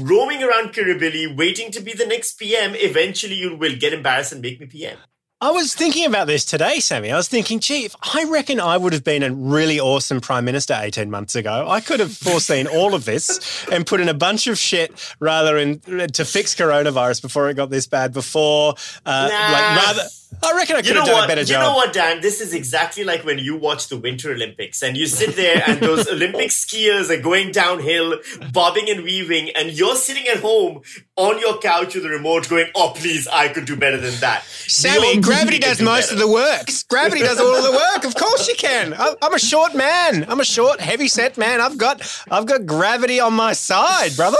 roaming 0.00 0.42
around 0.42 0.72
Kirribilli, 0.74 1.36
waiting 1.36 1.70
to 1.72 1.80
be 1.80 1.92
the 1.92 2.06
next 2.06 2.34
PM. 2.38 2.74
Eventually, 2.74 3.34
you 3.34 3.56
will 3.56 3.76
get 3.76 3.92
embarrassed 3.92 4.32
and 4.32 4.42
make 4.42 4.60
me 4.60 4.66
PM. 4.66 4.98
I 5.40 5.52
was 5.52 5.72
thinking 5.72 6.04
about 6.04 6.26
this 6.26 6.44
today, 6.44 6.80
Sami. 6.80 7.12
I 7.12 7.16
was 7.16 7.28
thinking, 7.28 7.60
gee, 7.60 7.84
if 7.84 7.94
I 8.12 8.24
reckon 8.24 8.58
I 8.58 8.76
would 8.76 8.92
have 8.92 9.04
been 9.04 9.22
a 9.22 9.32
really 9.32 9.78
awesome 9.78 10.20
prime 10.20 10.44
minister 10.44 10.76
18 10.76 11.08
months 11.12 11.36
ago. 11.36 11.66
I 11.68 11.80
could 11.80 12.00
have 12.00 12.12
foreseen 12.12 12.66
all 12.66 12.92
of 12.92 13.04
this 13.04 13.64
and 13.70 13.86
put 13.86 14.00
in 14.00 14.08
a 14.08 14.14
bunch 14.14 14.48
of 14.48 14.58
shit 14.58 15.14
rather 15.20 15.56
in 15.56 15.78
to 15.78 16.24
fix 16.24 16.56
coronavirus 16.56 17.22
before 17.22 17.48
it 17.50 17.54
got 17.54 17.70
this 17.70 17.86
bad. 17.86 18.12
Before, 18.12 18.74
uh, 19.06 19.28
Nah. 19.30 19.52
like 19.52 19.86
rather. 19.86 20.02
I 20.42 20.52
reckon 20.54 20.76
I 20.76 20.80
could 20.80 20.88
You 20.88 20.94
know 20.94 21.00
have 21.00 21.06
done 21.08 21.14
what? 21.16 21.24
a 21.24 21.28
better 21.28 21.40
you 21.40 21.46
job. 21.46 21.62
know 21.62 21.74
what, 21.74 21.92
Dan? 21.92 22.20
This 22.20 22.40
is 22.40 22.52
exactly 22.54 23.02
like 23.02 23.24
when 23.24 23.38
you 23.38 23.56
watch 23.56 23.88
the 23.88 23.96
Winter 23.96 24.30
Olympics 24.32 24.82
and 24.82 24.96
you 24.96 25.06
sit 25.06 25.34
there 25.36 25.62
and 25.66 25.80
those 25.80 26.06
Olympic 26.12 26.50
skiers 26.50 27.10
are 27.10 27.20
going 27.20 27.50
downhill, 27.50 28.18
bobbing 28.52 28.88
and 28.90 29.02
weaving, 29.02 29.50
and 29.56 29.72
you're 29.72 29.96
sitting 29.96 30.28
at 30.28 30.40
home 30.40 30.82
on 31.16 31.40
your 31.40 31.58
couch 31.58 31.94
with 31.94 32.04
the 32.04 32.10
remote 32.10 32.48
going, 32.48 32.66
"Oh, 32.76 32.92
please, 32.94 33.26
I 33.26 33.48
could 33.48 33.64
do 33.64 33.74
better 33.74 33.96
than 33.96 34.14
that." 34.20 34.44
Sami, 34.44 35.14
Your 35.14 35.22
gravity 35.22 35.58
does 35.58 35.78
do 35.78 35.84
most 35.84 36.10
better. 36.10 36.14
of 36.22 36.28
the 36.28 36.32
work. 36.32 36.68
Gravity 36.88 37.22
does 37.22 37.40
all 37.40 37.56
of 37.56 37.64
the 37.64 37.72
work. 37.72 38.04
Of 38.04 38.14
course 38.14 38.46
you 38.48 38.54
can. 38.54 38.94
I'm 38.98 39.34
a 39.34 39.38
short 39.38 39.74
man. 39.74 40.24
I'm 40.28 40.40
a 40.40 40.44
short, 40.44 40.80
heavy 40.80 41.08
set 41.08 41.36
man. 41.38 41.60
I've 41.60 41.78
got, 41.78 42.02
I've 42.30 42.46
got 42.46 42.66
gravity 42.66 43.18
on 43.18 43.32
my 43.34 43.54
side, 43.54 44.14
brother. 44.14 44.36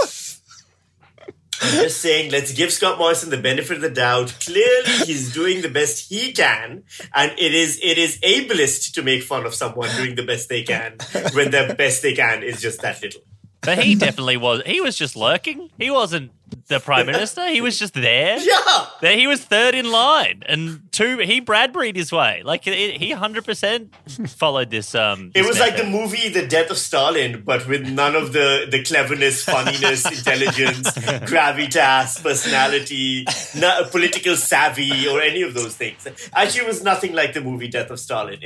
I'm 1.61 1.83
just 1.83 2.01
saying, 2.01 2.31
let's 2.31 2.53
give 2.53 2.73
Scott 2.73 2.99
Morrison 2.99 3.31
the 3.31 3.37
benefit 3.37 3.77
of 3.77 3.83
the 3.83 3.91
doubt. 3.91 4.35
Clearly, 4.41 4.93
he's 5.05 5.33
doing 5.33 5.63
the 5.63 5.69
best 5.69 6.09
he 6.09 6.33
can, 6.33 6.85
and 7.15 7.33
it 7.39 7.55
is 7.55 7.79
it 7.83 7.99
is 7.99 8.19
ableist 8.21 8.93
to 8.95 9.03
make 9.03 9.23
fun 9.23 9.47
of 9.47 9.55
someone 9.55 9.89
doing 9.97 10.15
the 10.15 10.23
best 10.23 10.49
they 10.49 10.63
can 10.63 10.97
when 11.33 11.51
the 11.51 11.75
best 11.77 12.03
they 12.03 12.15
can 12.15 12.43
is 12.43 12.61
just 12.61 12.83
that 12.83 13.03
little. 13.03 13.23
But 13.61 13.79
he 13.79 13.97
definitely 13.97 14.37
was. 14.37 14.63
He 14.65 14.81
was 14.81 14.97
just 14.97 15.17
lurking. 15.17 15.71
He 15.79 15.91
wasn't 15.91 16.31
the 16.69 16.81
prime 16.81 17.07
minister. 17.13 17.49
He 17.49 17.61
was 17.61 17.79
just 17.79 17.95
there. 17.95 18.39
Yeah. 18.39 18.87
There, 19.01 19.17
he 19.17 19.27
was 19.27 19.41
third 19.43 19.75
in 19.75 19.91
line, 19.91 20.43
and 20.47 20.81
two. 20.93 21.19
He 21.19 21.41
Bradbury'd 21.41 21.97
his 21.97 22.13
way. 22.13 22.43
Like 22.45 22.67
it, 22.67 23.01
he 23.01 23.13
hundred 23.13 23.45
percent 23.45 23.95
followed 24.29 24.71
this. 24.71 24.95
Um, 24.95 25.33
It 25.35 25.43
this 25.43 25.49
was 25.49 25.61
like 25.61 25.77
the 25.77 25.85
movie 25.85 26.29
The 26.29 26.47
Death 26.47 26.71
of 26.71 26.79
Stalin, 26.79 27.43
but 27.45 27.67
with 27.67 27.87
none 27.89 28.15
of 28.15 28.33
the, 28.33 28.67
the 28.71 28.83
cleverness, 28.83 29.45
funniness, 29.45 30.05
intelligence, 30.19 30.91
gravitas, 30.93 32.23
personality, 32.23 33.25
no, 33.59 33.85
political 33.91 34.37
savvy, 34.37 35.09
or 35.09 35.21
any 35.21 35.43
of 35.43 35.55
those 35.55 35.77
things. 35.77 36.07
Actually, 36.33 36.63
it 36.63 36.67
was 36.67 36.83
nothing 36.83 37.13
like 37.15 37.33
the 37.35 37.41
movie 37.41 37.69
Death 37.69 37.91
of 37.91 37.99
Stalin. 38.01 38.39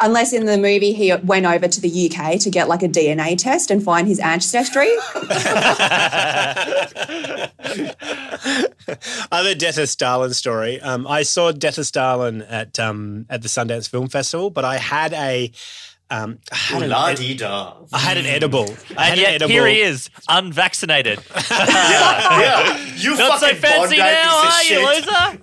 Unless 0.00 0.32
in 0.32 0.46
the 0.46 0.56
movie 0.56 0.92
he 0.92 1.14
went 1.14 1.46
over 1.46 1.68
to 1.68 1.80
the 1.80 2.10
UK 2.10 2.38
to 2.40 2.50
get 2.50 2.68
like 2.68 2.82
a 2.82 2.88
DNA 2.88 3.36
test 3.36 3.70
and 3.70 3.82
find 3.82 4.08
his 4.08 4.18
ancestry. 4.18 4.88
Other 9.32 9.54
Death 9.54 9.78
of 9.78 9.88
Stalin 9.88 10.34
story. 10.34 10.80
Um, 10.80 11.06
I 11.06 11.22
saw 11.22 11.52
Death 11.52 11.78
of 11.78 11.86
Stalin 11.86 12.42
at 12.42 12.80
um, 12.80 13.26
at 13.30 13.42
the 13.42 13.48
Sundance 13.48 13.88
Film 13.88 14.08
Festival, 14.08 14.50
but 14.50 14.64
I 14.64 14.78
had 14.78 15.12
a 15.12 15.52
um, 16.12 16.38
I 16.52 16.56
had, 16.56 16.82
an, 16.82 16.90
La 16.90 17.14
da. 17.14 17.74
I 17.92 17.98
had 17.98 18.16
an 18.18 18.26
edible. 18.26 18.68
I 18.96 19.04
had 19.04 19.12
And 19.12 19.20
an 19.20 19.24
yet 19.24 19.34
edible. 19.36 19.50
here 19.50 19.66
he 19.66 19.80
is, 19.80 20.10
unvaccinated. 20.28 21.20
Yeah, 21.50 22.76
you 22.96 23.16
Not 23.16 23.40
so 23.40 23.48
fancy 23.54 23.96
Bondi 23.96 23.96
now, 23.98 24.36
are 24.36 24.50
piece 24.60 24.70
you, 24.70 24.78
of 24.80 24.84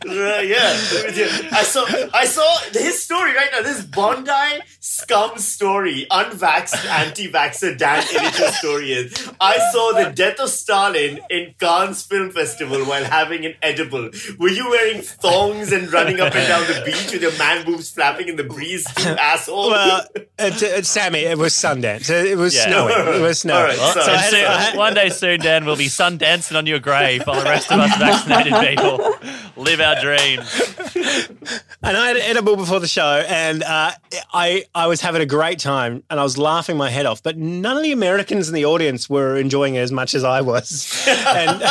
loser? 0.06 0.24
Uh, 0.24 0.42
yeah, 0.42 1.50
I 1.52 1.64
saw. 1.64 1.86
I 2.14 2.26
saw 2.26 2.58
his 2.72 3.02
story 3.04 3.34
right 3.36 3.50
now. 3.52 3.62
This 3.62 3.84
Bondi 3.84 4.62
scum 4.80 5.38
story, 5.38 6.08
unvaxxed, 6.12 6.86
anti-vaxxer 6.86 7.78
Dan 7.78 8.04
Ilic's 8.14 8.58
story 8.60 8.94
is. 8.94 9.30
I 9.40 9.58
saw 9.72 9.92
the 9.94 10.12
death 10.14 10.40
of 10.40 10.50
Stalin 10.50 11.20
in 11.30 11.54
Cannes 11.60 12.04
Film 12.04 12.32
Festival 12.32 12.84
while 12.86 13.04
having 13.04 13.46
an 13.46 13.56
edible. 13.62 14.10
Were 14.40 14.50
you 14.50 14.70
wearing 14.70 15.02
thongs 15.02 15.72
and 15.72 15.92
running 15.92 16.20
up 16.20 16.34
and 16.36 16.48
down 16.48 16.62
the 16.68 16.82
beach 16.86 17.12
with 17.12 17.22
your 17.22 17.38
man 17.38 17.66
boobs 17.66 17.90
flapping 17.92 18.28
in 18.30 18.36
the 18.36 18.44
breeze, 18.44 18.86
you 19.00 19.06
asshole? 19.32 19.70
Well, 19.72 20.02
uh, 20.64 20.68
t- 20.68 20.74
uh, 20.76 20.82
Sami, 20.82 21.20
it 21.20 21.38
was 21.38 21.54
Sundance. 21.54 22.10
It 22.10 22.38
was 22.38 22.56
Yeah. 22.56 22.68
snowing. 22.68 23.16
It 23.20 23.22
was 23.22 23.40
snowing. 23.42 23.62
All 23.62 23.68
right, 23.68 23.78
Well, 23.78 23.94
sorry. 23.94 24.18
and 24.18 24.26
soon- 24.26 24.46
had- 24.46 24.76
one 24.76 24.94
day 24.94 25.10
soon, 25.10 25.40
Dan, 25.40 25.66
we'll 25.66 25.76
be 25.76 25.88
sun 25.88 26.18
dancing 26.18 26.58
on 26.58 26.66
your 26.66 26.80
grave 26.80 27.24
while 27.26 27.40
the 27.40 27.50
rest 27.50 27.72
of 27.72 27.80
us 27.80 27.96
vaccinated 27.98 28.54
people 28.68 29.16
live 29.58 29.80
our 29.82 30.00
dreams. 30.02 30.62
And 31.82 31.96
I 31.98 32.08
had 32.08 32.18
an 32.18 32.24
edible 32.24 32.56
before 32.56 32.80
the 32.80 32.88
show, 32.88 33.24
and 33.28 33.64
uh, 33.64 33.92
I 34.34 34.66
I 34.76 34.88
was 34.88 35.02
having 35.02 35.22
a 35.22 35.26
great 35.26 35.60
time, 35.60 36.04
and 36.10 36.20
I 36.20 36.24
was 36.24 36.38
laughing 36.38 36.78
my 36.78 36.90
head 36.90 37.06
off. 37.06 37.24
But 37.24 37.38
none 37.38 37.78
of 37.78 37.84
the 37.84 37.92
Americans 37.94 38.48
in 38.50 38.54
the 38.54 38.66
audience 38.66 39.10
were 39.10 39.38
enjoying 39.38 39.76
it 39.76 39.80
as 39.80 39.92
much 39.92 40.14
as 40.14 40.24
I 40.24 40.42
was. 40.42 40.94
and 41.08 41.62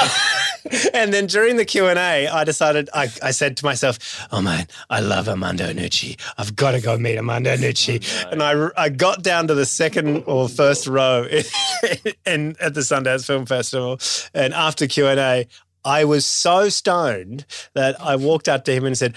and 0.95 1.13
then 1.13 1.27
during 1.27 1.57
the 1.57 1.65
Q 1.65 1.87
and 1.87 1.99
A, 1.99 2.29
I 2.29 2.45
decided 2.45 2.89
I, 2.95 3.11
I 3.23 3.31
said 3.31 3.57
to 3.59 3.65
myself, 3.65 4.27
"Oh 4.31 4.41
man, 4.41 4.67
I 4.91 5.01
love 5.01 5.29
Armando 5.29 5.67
Iannucci. 5.67 6.19
I've 6.37 6.57
got 6.57 6.73
to 6.73 6.81
go 6.81 6.97
meet 6.99 7.17
Armando 7.17 7.53
oh, 7.53 7.57
Nucci." 7.57 8.03
And 8.31 8.43
I 8.43 8.69
I 8.77 8.89
got 8.89 9.23
down 9.23 9.49
to 9.49 9.55
the 9.55 9.67
second 9.67 10.25
or 10.27 10.49
first 10.49 10.87
row 10.87 11.25
in, 11.25 11.45
in 12.27 12.57
at 12.61 12.75
the 12.75 12.81
Sundance 12.81 13.27
Film 13.27 13.47
Festival, 13.47 13.99
and 14.35 14.55
after 14.55 14.87
Q 14.87 15.07
and 15.07 15.21
A. 15.21 15.47
I 15.85 16.05
was 16.05 16.27
so 16.27 16.69
stoned 16.69 17.47
that 17.73 17.99
I 18.03 18.17
walked 18.17 18.49
up 18.49 18.65
to 18.65 18.73
him 18.73 18.85
and 18.85 18.99
said, 18.99 19.15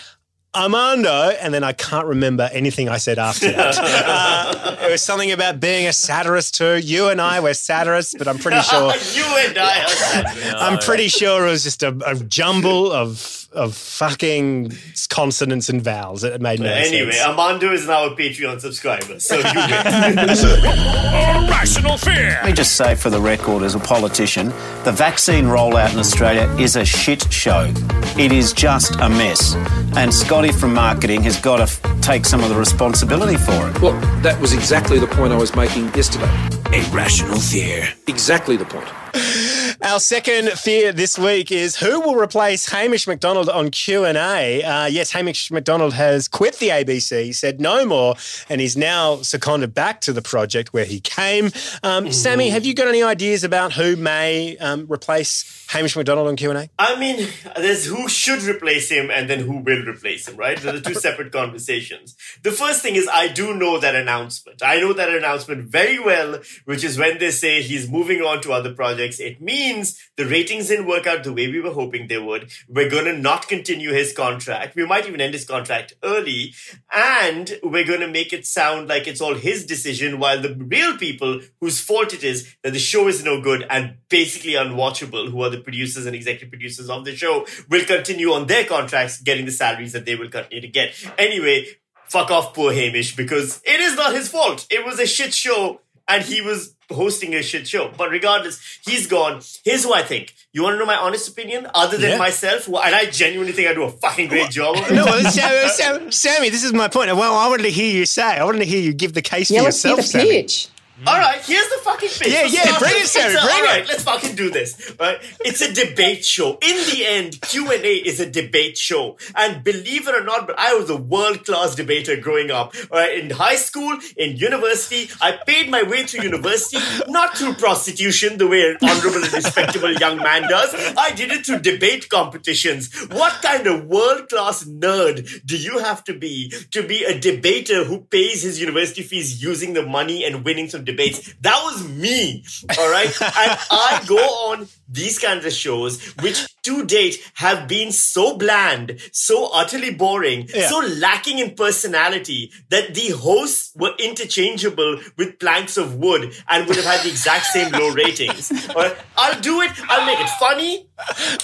Armando, 0.53 1.29
and 1.29 1.53
then 1.53 1.63
I 1.63 1.71
can't 1.71 2.05
remember 2.05 2.49
anything 2.51 2.89
I 2.89 2.97
said 2.97 3.19
after 3.19 3.51
that. 3.51 3.77
Uh, 4.11 4.77
it 4.81 4.91
was 4.91 5.03
something 5.03 5.31
about 5.31 5.59
being 5.59 5.87
a 5.87 5.93
satirist 5.93 6.55
too. 6.55 6.75
You 6.77 7.07
and 7.09 7.21
I 7.21 7.39
were 7.39 7.53
satirists, 7.53 8.15
but 8.17 8.27
I'm 8.27 8.37
pretty 8.37 8.61
sure 8.61 8.93
you 9.13 9.23
and 9.23 9.57
I 9.57 9.83
are 9.83 9.87
satirists. 9.87 10.53
I'm 10.57 10.79
pretty 10.79 11.07
sure 11.07 11.47
it 11.47 11.49
was 11.49 11.63
just 11.63 11.83
a, 11.83 11.95
a 12.05 12.15
jumble 12.15 12.91
of 12.91 13.40
of 13.53 13.75
fucking 13.75 14.71
consonants 15.09 15.67
and 15.69 15.81
vowels. 15.81 16.23
It 16.23 16.39
made 16.41 16.59
no 16.59 16.67
sense. 16.67 16.87
Anyway, 16.87 17.11
sense. 17.11 17.27
Armando 17.27 17.71
is 17.73 17.85
now 17.87 18.05
a 18.05 18.15
Patreon 18.15 18.61
subscriber, 18.61 19.19
so 19.19 19.35
you 19.37 19.43
win. 19.43 20.19
Irrational 21.49 21.97
fear. 21.97 22.31
Let 22.41 22.45
me 22.45 22.53
just 22.53 22.75
say 22.77 22.95
for 22.95 23.09
the 23.09 23.19
record, 23.19 23.63
as 23.63 23.75
a 23.75 23.79
politician, 23.79 24.47
the 24.83 24.91
vaccine 24.93 25.45
rollout 25.45 25.91
in 25.93 25.99
Australia 25.99 26.43
is 26.59 26.75
a 26.75 26.85
shit 26.85 27.31
show. 27.31 27.71
It 28.17 28.31
is 28.31 28.53
just 28.53 28.95
a 28.95 29.09
mess. 29.09 29.55
And 29.95 30.13
Scotty 30.13 30.51
from 30.51 30.73
marketing 30.73 31.21
has 31.23 31.39
got 31.39 31.57
to 31.57 31.63
f- 31.63 32.01
take 32.01 32.25
some 32.25 32.41
of 32.41 32.49
the 32.49 32.55
responsibility 32.55 33.35
for 33.37 33.69
it. 33.69 33.81
Well, 33.81 33.99
that 34.21 34.39
was 34.39 34.53
exactly 34.53 34.97
the 34.99 35.07
point 35.07 35.33
I 35.33 35.37
was 35.37 35.55
making 35.55 35.93
yesterday. 35.93 36.31
Irrational 36.73 37.39
fear. 37.39 37.89
Exactly 38.07 38.55
the 38.55 38.65
point. 38.65 38.87
Our 39.83 39.99
second 39.99 40.49
fear 40.51 40.91
this 40.93 41.17
week 41.17 41.51
is 41.51 41.75
who 41.75 41.99
will 41.99 42.15
replace 42.15 42.69
Hamish 42.69 43.07
Macdonald 43.07 43.49
on 43.49 43.69
Q 43.69 44.05
and 44.05 44.17
A. 44.17 44.63
Uh, 44.63 44.85
yes, 44.85 45.11
Hamish 45.11 45.51
Macdonald 45.51 45.93
has 45.93 46.27
quit 46.27 46.55
the 46.57 46.69
ABC, 46.69 47.33
said 47.35 47.59
no 47.59 47.85
more, 47.85 48.15
and 48.47 48.61
he's 48.61 48.77
now 48.77 49.17
seconded 49.17 49.73
back 49.73 49.99
to 50.01 50.13
the 50.13 50.21
project 50.21 50.71
where 50.71 50.85
he 50.85 50.99
came. 50.99 51.51
Um, 51.83 52.11
Sami, 52.11 52.49
have 52.49 52.65
you 52.65 52.73
got 52.73 52.87
any 52.87 53.03
ideas 53.03 53.43
about 53.43 53.73
who 53.73 53.95
may 53.95 54.55
um, 54.57 54.87
replace 54.89 55.65
Hamish 55.69 55.95
Macdonald 55.95 56.27
on 56.27 56.35
Q 56.35 56.51
and 56.51 56.59
A? 56.59 56.69
I 56.79 56.97
mean, 56.97 57.27
there's 57.57 57.85
who 57.85 58.07
should 58.07 58.43
replace 58.43 58.89
him 58.89 59.09
and 59.11 59.29
then 59.29 59.39
who 59.39 59.57
will 59.57 59.85
replace 59.85 60.27
him, 60.27 60.37
right? 60.37 60.57
They're 60.57 60.73
the 60.73 60.81
two 60.81 60.93
separate 61.07 61.31
conversations. 61.33 62.15
The 62.43 62.51
first 62.51 62.81
thing 62.81 62.95
is 62.95 63.09
I 63.11 63.27
do 63.27 63.55
know 63.55 63.79
that 63.79 63.95
announcement. 63.95 64.61
I 64.63 64.79
know 64.79 64.93
that 64.93 65.09
announcement 65.09 65.63
very 65.65 65.99
well, 65.99 66.39
which 66.65 66.83
is 66.83 66.97
when 66.97 67.17
they 67.17 67.31
say 67.31 67.61
he's 67.61 67.89
moving 67.89 68.21
on 68.21 68.41
to 68.41 68.53
other 68.53 68.73
projects. 68.73 69.00
It 69.01 69.41
means 69.41 69.99
the 70.17 70.25
ratings 70.25 70.67
didn't 70.67 70.87
work 70.87 71.07
out 71.07 71.23
the 71.23 71.33
way 71.33 71.47
we 71.47 71.59
were 71.59 71.73
hoping 71.73 72.07
they 72.07 72.17
would. 72.17 72.51
We're 72.67 72.89
going 72.89 73.05
to 73.05 73.17
not 73.17 73.47
continue 73.47 73.91
his 73.91 74.13
contract. 74.13 74.75
We 74.75 74.85
might 74.85 75.07
even 75.07 75.21
end 75.21 75.33
his 75.33 75.45
contract 75.45 75.93
early. 76.03 76.53
And 76.91 77.59
we're 77.63 77.85
going 77.85 77.99
to 78.01 78.07
make 78.07 78.33
it 78.33 78.45
sound 78.45 78.87
like 78.87 79.07
it's 79.07 79.21
all 79.21 79.35
his 79.35 79.65
decision 79.65 80.19
while 80.19 80.41
the 80.41 80.55
real 80.55 80.97
people 80.97 81.41
whose 81.59 81.79
fault 81.79 82.13
it 82.13 82.23
is 82.23 82.55
that 82.63 82.73
the 82.73 82.79
show 82.79 83.07
is 83.07 83.23
no 83.23 83.41
good 83.41 83.65
and 83.69 83.95
basically 84.09 84.53
unwatchable, 84.53 85.29
who 85.29 85.41
are 85.43 85.49
the 85.49 85.59
producers 85.61 86.05
and 86.05 86.15
executive 86.15 86.49
producers 86.49 86.89
of 86.89 87.05
the 87.05 87.15
show, 87.15 87.45
will 87.69 87.85
continue 87.85 88.31
on 88.31 88.47
their 88.47 88.65
contracts 88.65 89.21
getting 89.21 89.45
the 89.45 89.51
salaries 89.51 89.93
that 89.93 90.05
they 90.05 90.15
will 90.15 90.29
continue 90.29 90.61
to 90.61 90.67
get. 90.67 90.93
Anyway, 91.17 91.65
fuck 92.11 92.29
off 92.29 92.53
poor 92.53 92.73
Hamish 92.73 93.15
because 93.15 93.61
it 93.65 93.79
is 93.79 93.95
not 93.95 94.13
his 94.13 94.27
fault. 94.27 94.67
It 94.69 94.85
was 94.85 94.99
a 94.99 95.07
shit 95.07 95.33
show 95.33 95.81
and 96.07 96.23
he 96.23 96.41
was 96.41 96.75
hosting 96.93 97.33
a 97.35 97.41
shit 97.41 97.67
show. 97.67 97.91
But 97.97 98.09
regardless, 98.09 98.59
he's 98.85 99.07
gone. 99.07 99.41
Here's 99.63 99.83
who 99.83 99.93
I 99.93 100.01
think. 100.03 100.33
You 100.53 100.63
want 100.63 100.75
to 100.75 100.79
know 100.79 100.85
my 100.85 100.95
honest 100.97 101.29
opinion? 101.29 101.67
Other 101.73 101.97
than 101.97 102.11
Yeah. 102.11 102.17
myself, 102.17 102.65
who- 102.65 102.77
and 102.77 102.93
I 102.93 103.05
genuinely 103.05 103.53
think 103.53 103.67
I 103.69 103.73
do 103.73 103.83
a 103.83 103.91
fucking 103.91 104.27
great 104.27 104.49
job. 104.51 104.75
No, 104.91 105.05
well, 105.05 105.31
Sam, 105.31 105.69
Sam, 105.75 106.11
Sami, 106.11 106.49
this 106.49 106.63
is 106.63 106.73
my 106.73 106.87
point. 106.87 107.15
Well, 107.15 107.35
I 107.35 107.47
wanted 107.47 107.63
to 107.63 107.71
hear 107.71 107.91
you 107.95 108.05
say. 108.05 108.23
I 108.23 108.43
wanted 108.43 108.59
to 108.59 108.65
hear 108.65 108.79
you 108.81 108.93
give 108.93 109.13
the 109.13 109.21
case 109.21 109.49
Yeah, 109.49 109.59
for 109.59 109.63
let's 109.65 109.81
hear 109.81 109.95
yourself, 109.95 110.23
the 110.23 110.49
Sami. 110.49 110.71
All 111.07 111.17
right, 111.17 111.41
here's 111.41 111.67
the 111.69 111.79
fucking 111.83 112.09
pitch. 112.09 112.27
Yeah, 112.31 112.45
yeah, 112.45 112.77
bring 112.77 112.91
it, 112.93 113.03
it's 113.03 113.13
bring 113.13 113.35
all 113.35 113.47
it. 113.47 113.63
right, 113.63 113.87
let's 113.87 114.03
fucking 114.03 114.35
do 114.35 114.51
this. 114.51 114.93
Right, 114.99 115.17
it's 115.39 115.59
a 115.61 115.73
debate 115.73 116.23
show. 116.23 116.59
In 116.61 116.75
the 116.91 117.05
end, 117.07 117.41
Q 117.41 117.71
and 117.71 117.83
A 117.83 117.93
is 117.95 118.19
a 118.19 118.29
debate 118.29 118.77
show, 118.77 119.17
and 119.33 119.63
believe 119.63 120.07
it 120.07 120.13
or 120.13 120.23
not, 120.23 120.45
but 120.45 120.59
I 120.59 120.75
was 120.75 120.91
a 120.91 120.95
world 120.97 121.43
class 121.45 121.73
debater 121.73 122.17
growing 122.17 122.51
up. 122.51 122.75
All 122.91 122.99
right, 122.99 123.17
in 123.17 123.31
high 123.31 123.55
school, 123.55 123.97
in 124.15 124.37
university, 124.37 125.09
I 125.19 125.39
paid 125.43 125.71
my 125.71 125.81
way 125.81 126.05
through 126.05 126.23
university, 126.23 126.77
not 127.07 127.35
through 127.35 127.55
prostitution, 127.55 128.37
the 128.37 128.47
way 128.47 128.69
an 128.69 128.77
honorable 128.87 129.23
and 129.23 129.33
respectable 129.33 129.93
young 129.93 130.17
man 130.17 130.43
does. 130.43 130.75
I 130.95 131.13
did 131.15 131.31
it 131.31 131.47
through 131.47 131.59
debate 131.59 132.09
competitions. 132.09 132.93
What 133.09 133.41
kind 133.41 133.65
of 133.65 133.85
world 133.85 134.29
class 134.29 134.65
nerd 134.65 135.45
do 135.47 135.57
you 135.57 135.79
have 135.79 136.03
to 136.03 136.13
be 136.13 136.53
to 136.69 136.83
be 136.83 137.03
a 137.03 137.19
debater 137.19 137.85
who 137.85 138.01
pays 138.01 138.43
his 138.43 138.61
university 138.61 139.01
fees 139.01 139.41
using 139.41 139.73
the 139.73 139.83
money 139.85 140.23
and 140.23 140.45
winning 140.45 140.69
some 140.69 140.85
debates? 140.91 141.33
That 141.41 141.59
was 141.63 141.87
me, 141.87 142.43
all 142.77 142.91
right? 142.91 143.07
and 143.21 143.59
I 143.71 144.03
go 144.07 144.17
on 144.17 144.67
these 144.91 145.17
kinds 145.19 145.45
of 145.45 145.53
shows, 145.53 146.01
which 146.21 146.45
to 146.63 146.85
date 146.85 147.15
have 147.35 147.67
been 147.67 147.91
so 147.91 148.37
bland, 148.37 148.99
so 149.11 149.49
utterly 149.53 149.93
boring, 149.93 150.47
Yeah. 150.53 150.69
so 150.69 150.79
lacking 150.79 151.39
in 151.39 151.55
personality 151.55 152.51
that 152.69 152.93
the 152.93 153.09
hosts 153.09 153.71
were 153.75 153.93
interchangeable 153.97 154.99
with 155.17 155.39
planks 155.39 155.77
of 155.77 155.95
wood 155.95 156.33
and 156.49 156.67
would 156.67 156.75
have 156.75 156.85
had 156.85 157.01
the 157.03 157.09
exact 157.09 157.45
same 157.47 157.71
low 157.71 157.89
ratings. 158.03 158.51
Right? 158.75 158.95
I'll 159.17 159.39
do 159.41 159.61
it. 159.61 159.71
I'll 159.89 160.05
make 160.05 160.19
it 160.19 160.29
funny. 160.39 160.87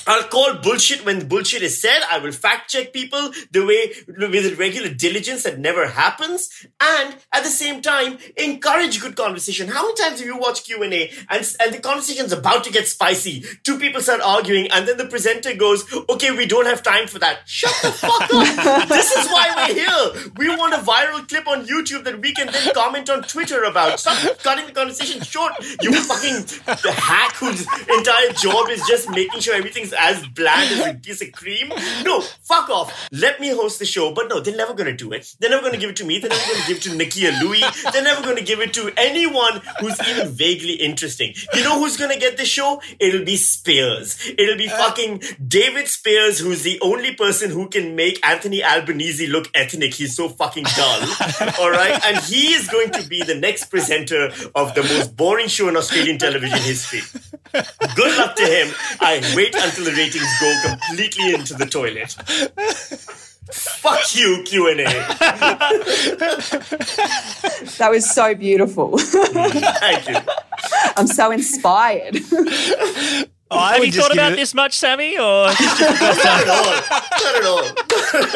I'll 0.06 0.24
call 0.28 0.56
bullshit 0.56 1.04
when 1.06 1.28
bullshit 1.28 1.64
is 1.64 1.82
said. 1.82 2.02
I 2.12 2.20
will 2.20 2.32
fact 2.32 2.70
check 2.70 2.94
people 2.94 3.32
the 3.52 3.66
way 3.66 3.92
with 4.08 4.60
regular 4.60 4.90
diligence 4.90 5.44
that 5.44 5.58
never 5.60 5.88
happens, 5.88 6.50
and 6.80 7.16
at 7.34 7.44
the 7.44 7.50
same 7.50 7.82
time 7.82 8.20
encourage 8.36 9.02
good 9.02 9.16
conversation. 9.16 9.68
How 9.68 9.84
many 9.84 9.96
times 9.96 10.20
have 10.20 10.28
you 10.28 10.38
watched 10.38 10.66
Q 10.66 10.84
and 10.84 10.94
A 10.94 11.12
and 11.30 11.56
and 11.60 11.74
the 11.74 11.80
conversation's 11.80 12.32
about 12.32 12.64
to 12.66 12.72
get 12.72 12.88
spicy? 12.88 13.37
Two 13.64 13.78
people 13.80 14.02
start 14.02 14.22
arguing, 14.22 14.70
and 14.72 14.88
then 14.88 14.98
the 14.98 15.06
presenter 15.06 15.54
goes, 15.54 15.84
"Okay, 16.10 16.32
we 16.32 16.46
don't 16.46 16.66
have 16.66 16.84
time 16.84 17.08
for 17.08 17.20
that." 17.20 17.40
Shut 17.46 17.74
the 17.82 17.92
fuck 17.92 18.22
up. 18.22 18.88
this 18.98 19.12
is 19.12 19.28
why 19.28 19.54
we're 19.56 19.74
here. 19.74 20.30
We 20.38 20.50
want 20.56 20.74
a 20.74 20.78
viral 20.78 21.28
clip 21.28 21.48
on 21.48 21.66
YouTube 21.66 22.04
that 22.06 22.22
we 22.22 22.34
can 22.34 22.48
then 22.52 22.74
comment 22.74 23.10
on 23.10 23.24
Twitter 23.24 23.64
about. 23.64 24.00
Stop 24.00 24.40
cutting 24.40 24.68
the 24.68 24.72
conversation 24.72 25.22
short. 25.22 25.54
You 25.82 25.94
fucking 25.94 26.46
hack 26.94 27.36
whose 27.36 27.68
entire 27.90 28.32
job 28.34 28.70
is 28.70 28.86
just 28.88 29.10
making 29.10 29.42
sure 29.42 29.56
everything's 29.56 29.94
as 29.94 30.26
bland 30.28 30.72
as 30.72 30.88
a 30.88 30.94
piece 30.94 31.22
of 31.22 31.32
cream. 31.32 31.70
No, 32.04 32.22
fuck 32.22 32.70
off. 32.70 32.94
Let 33.12 33.40
me 33.40 33.50
host 33.50 33.80
the 33.80 33.86
show. 33.86 34.14
But 34.14 34.30
no, 34.30 34.40
they're 34.40 34.56
never 34.56 34.74
going 34.74 34.88
to 34.88 34.96
do 34.96 35.12
it. 35.12 35.36
They're 35.40 35.50
never 35.50 35.62
going 35.62 35.74
to 35.74 35.80
give 35.80 35.90
it 35.90 35.96
to 35.98 36.06
me. 36.06 36.20
They're 36.20 36.30
never 36.30 36.46
going 36.46 36.62
to 36.62 36.68
give 36.68 36.78
it 36.78 36.84
to 36.84 36.96
Nikki 36.96 37.18
Nakkiah 37.18 37.42
Lui. 37.42 37.62
They're 37.92 38.04
never 38.04 38.22
going 38.22 38.38
to 38.38 38.44
give 38.44 38.60
it 38.60 38.74
to 38.76 38.92
anyone 38.98 39.62
who's 39.80 40.00
even 40.08 40.30
vaguely 40.30 40.74
interesting. 40.74 41.34
You 41.54 41.64
know 41.64 41.80
who's 41.80 41.98
going 41.98 42.12
to 42.12 42.20
get 42.20 42.38
the 42.38 42.46
show? 42.46 42.82
It'll 43.00 43.26
be 43.28 43.36
Speers. 43.36 44.18
It'll 44.38 44.58
be 44.58 44.70
uh. 44.70 44.78
fucking 44.78 45.22
David 45.46 45.88
Speers, 45.88 46.40
who's 46.40 46.64
the 46.64 46.80
only 46.82 47.14
person 47.14 47.52
who 47.52 47.68
can 47.68 47.96
make 47.96 48.26
Anthony 48.26 48.64
Albanese 48.64 49.28
look 49.28 49.50
ethnic. 49.54 49.94
He's 49.94 50.16
so 50.16 50.30
fucking 50.30 50.64
dull. 50.64 51.02
All 51.60 51.72
right? 51.72 52.00
And 52.06 52.18
he 52.24 52.54
is 52.54 52.68
going 52.68 52.92
to 52.92 53.08
be 53.08 53.24
the 53.24 53.36
next 53.36 53.66
presenter 53.66 54.32
of 54.56 54.74
the 54.74 54.84
most 54.84 55.16
boring 55.16 55.48
show 55.48 55.68
in 55.68 55.76
Australian 55.76 56.18
television 56.18 56.60
history. 56.60 57.02
Good 57.96 58.18
luck 58.18 58.36
to 58.38 58.46
him. 58.46 58.74
I 59.02 59.22
wait 59.36 59.56
until 59.56 59.86
the 59.86 59.92
ratings 59.92 60.32
go 60.40 60.50
completely 60.66 61.34
into 61.34 61.54
the 61.54 61.66
toilet. 61.66 62.16
Fuck 63.52 64.16
you, 64.16 64.44
Q 64.46 64.70
and 64.70 64.80
A. 64.82 64.84
That 67.78 67.88
was 67.90 68.10
so 68.10 68.36
beautiful. 68.36 68.98
Thank 68.98 70.10
you. 70.10 70.18
I'm 70.98 71.08
so 71.08 71.32
inspired. 71.32 72.18
I 73.50 73.76
Have 73.76 73.86
you 73.86 73.92
thought 73.94 74.12
about 74.14 74.34
it- 74.34 74.36
this 74.36 74.54
much, 74.54 74.74
Sami? 74.78 75.18
Or 75.18 75.48
Not 75.48 75.60
at 75.60 76.48
all. 76.50 76.66
Not 77.22 77.36
at 77.36 77.46
all. 77.46 77.64
Not 78.04 78.36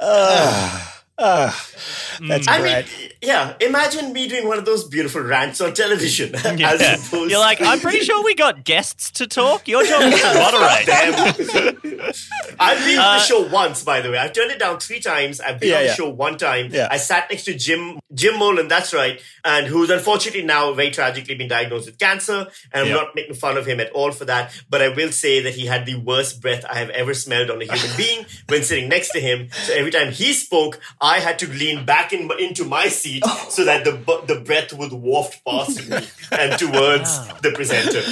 all. 0.00 0.97
That's 1.18 2.48
I 2.48 2.60
great. 2.60 2.86
mean, 2.98 3.10
yeah. 3.22 3.54
Imagine 3.60 4.12
me 4.12 4.28
doing 4.28 4.46
one 4.46 4.58
of 4.58 4.64
those 4.64 4.86
beautiful 4.88 5.20
rants 5.22 5.60
on 5.60 5.74
television. 5.74 6.34
As 6.44 6.58
Yeah. 6.60 6.94
opposed 6.94 7.30
You're 7.30 7.40
like, 7.40 7.60
I'm 7.60 7.80
pretty 7.80 8.00
sure 8.00 8.22
we 8.24 8.34
got 8.34 8.64
guests 8.64 9.10
to 9.12 9.26
talk. 9.26 9.66
Your 9.68 9.84
job 9.84 10.02
is 10.02 10.20
to 10.20 10.34
moderate. 10.34 10.88
I've 12.60 12.78
been 12.84 12.98
on 12.98 13.04
Uh, 13.04 13.18
the 13.18 13.24
show 13.24 13.46
once, 13.48 13.82
by 13.84 14.00
the 14.00 14.10
way. 14.10 14.18
I've 14.18 14.32
turned 14.32 14.50
it 14.50 14.58
down 14.58 14.78
three 14.80 15.00
times. 15.00 15.40
I've 15.40 15.58
been 15.60 15.70
Yeah, 15.70 15.76
on 15.76 15.82
the 15.82 15.88
yeah. 15.88 15.94
show 15.94 16.08
one 16.08 16.38
time. 16.38 16.68
Yeah. 16.72 16.88
I 16.90 16.96
sat 16.98 17.30
next 17.30 17.44
to 17.44 17.54
Jim 17.54 17.98
Jim 18.14 18.38
Molan, 18.38 18.68
that's 18.68 18.92
right, 18.94 19.20
and 19.44 19.66
who's 19.66 19.90
unfortunately 19.90 20.42
now 20.42 20.72
very 20.72 20.90
tragically 20.90 21.34
been 21.34 21.48
diagnosed 21.48 21.86
with 21.86 21.98
cancer. 21.98 22.46
And 22.72 22.82
I'm 22.82 22.86
Yeah. 22.88 22.94
not 22.94 23.14
making 23.14 23.34
fun 23.34 23.56
of 23.56 23.66
him 23.66 23.80
at 23.80 23.90
all 23.92 24.12
for 24.12 24.24
that, 24.24 24.50
but 24.70 24.80
I 24.82 24.88
will 24.88 25.12
say 25.12 25.40
that 25.40 25.54
he 25.54 25.66
had 25.66 25.84
the 25.86 25.96
worst 25.96 26.40
breath 26.40 26.64
I 26.68 26.76
have 26.78 26.90
ever 26.90 27.14
smelled 27.14 27.50
on 27.50 27.60
a 27.62 27.64
human 27.64 27.96
being 27.96 28.26
when 28.48 28.62
sitting 28.62 28.88
next 28.88 29.10
to 29.10 29.20
him. 29.20 29.50
So 29.66 29.72
every 29.74 29.90
time 29.90 30.10
he 30.12 30.32
spoke, 30.32 30.80
I 31.00 31.07
had 31.18 31.38
to 31.40 31.48
lean 31.48 31.84
back 31.84 32.12
in, 32.12 32.30
into 32.38 32.64
my 32.64 32.88
seat 32.88 33.24
so 33.48 33.64
that 33.64 33.84
the 33.84 33.92
the 34.26 34.40
breath 34.40 34.72
would 34.72 34.92
waft 34.92 35.42
past 35.44 35.88
me 35.88 35.96
and 36.38 36.58
towards 36.58 37.18
the 37.42 37.52
presenter 37.54 38.02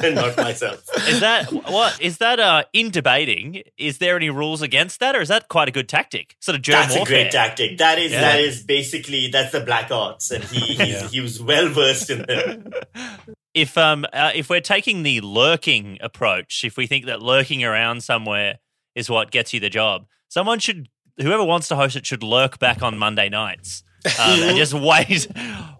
and 0.06 0.14
not 0.14 0.36
myself. 0.36 0.84
Is 1.08 1.20
that 1.20 1.52
what? 1.52 2.00
Is 2.00 2.18
that 2.18 2.40
uh, 2.40 2.64
in 2.72 2.90
debating? 2.90 3.62
Is 3.76 3.98
there 3.98 4.16
any 4.16 4.30
rules 4.30 4.62
against 4.62 5.00
that, 5.00 5.16
or 5.16 5.20
is 5.20 5.28
that 5.28 5.48
quite 5.48 5.68
a 5.68 5.72
good 5.72 5.88
tactic? 5.88 6.36
Sort 6.40 6.54
of 6.56 6.62
germ 6.62 6.82
That's 6.88 6.96
a 6.96 7.04
great 7.04 7.30
tactic. 7.32 7.78
That 7.78 7.98
is 7.98 8.12
Yeah. 8.12 8.20
that 8.20 8.40
is 8.40 8.62
basically 8.62 9.28
that's 9.28 9.52
the 9.52 9.60
black 9.60 9.90
arts, 9.90 10.30
and 10.30 10.44
he 10.44 10.74
he's, 10.74 11.10
he 11.10 11.20
was 11.20 11.42
well 11.42 11.68
versed 11.68 12.10
in 12.10 12.22
them. 12.22 12.72
if 13.54 13.76
um 13.78 14.04
uh, 14.12 14.32
if 14.34 14.48
we're 14.48 14.60
taking 14.60 15.02
the 15.02 15.20
lurking 15.20 15.98
approach, 16.00 16.62
if 16.64 16.76
we 16.76 16.86
think 16.86 17.06
that 17.06 17.22
lurking 17.22 17.64
around 17.64 18.02
somewhere 18.02 18.58
is 18.94 19.10
what 19.10 19.30
gets 19.30 19.52
you 19.52 19.60
the 19.60 19.70
job, 19.70 20.06
someone 20.28 20.58
should 20.58 20.88
whoever 21.20 21.44
wants 21.44 21.68
to 21.68 21.76
host 21.76 21.96
it 21.96 22.06
should 22.06 22.22
lurk 22.22 22.58
back 22.58 22.82
on 22.82 22.98
Monday 22.98 23.28
nights. 23.28 23.82
Um, 24.20 24.40
and 24.42 24.56
just 24.56 24.74
wait. 24.74 25.26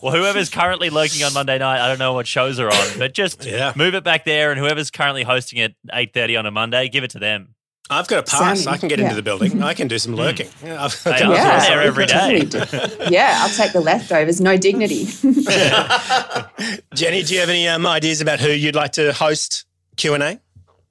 Well, 0.02 0.12
whoever's 0.14 0.48
currently 0.48 0.88
lurking 0.90 1.22
on 1.24 1.32
Monday 1.34 1.58
night, 1.58 1.80
I 1.84 1.88
don't 1.88 1.98
know 1.98 2.14
what 2.14 2.26
shows 2.26 2.58
are 2.58 2.68
on, 2.70 2.98
but 2.98 3.12
just 3.14 3.44
Yeah. 3.44 3.72
move 3.76 3.94
it 3.94 4.02
back 4.04 4.24
there. 4.24 4.50
And 4.50 4.58
whoever's 4.58 4.90
currently 4.90 5.22
hosting 5.24 5.58
it 5.58 5.74
eight 5.92 6.14
thirty 6.14 6.36
on 6.36 6.46
a 6.46 6.50
Monday, 6.50 6.88
give 6.88 7.04
it 7.04 7.10
to 7.10 7.18
them. 7.18 7.54
I've 7.90 8.08
got 8.08 8.20
a 8.20 8.22
pass. 8.22 8.62
Sami, 8.62 8.74
I 8.74 8.78
can 8.78 8.88
get 8.88 8.98
yeah. 8.98 9.04
into 9.04 9.16
the 9.16 9.22
building. 9.22 9.62
I 9.62 9.74
can 9.74 9.88
do 9.88 9.98
some 9.98 10.14
lurking. 10.16 10.48
Yeah, 10.64 10.82
I've 10.82 11.04
got 11.04 11.16
Hey, 11.18 11.24
no 11.26 11.32
I'm 11.32 11.36
Yeah. 11.36 11.60
there 11.68 11.82
every 11.82 12.06
day. 12.06 12.40
Definitely 12.46 13.04
do. 13.08 13.12
Yeah, 13.12 13.36
I'll 13.42 13.50
take 13.54 13.74
the 13.74 13.80
leftovers. 13.82 14.40
No 14.40 14.56
dignity. 14.56 15.04
Jenny, 16.94 17.22
do 17.24 17.34
you 17.34 17.40
have 17.40 17.50
any 17.50 17.68
um, 17.68 17.86
ideas 17.86 18.20
about 18.22 18.40
who 18.40 18.48
you'd 18.48 18.74
like 18.74 18.92
to 18.92 19.12
host 19.12 19.66
Q 19.96 20.14
and 20.14 20.22
A? 20.22 20.40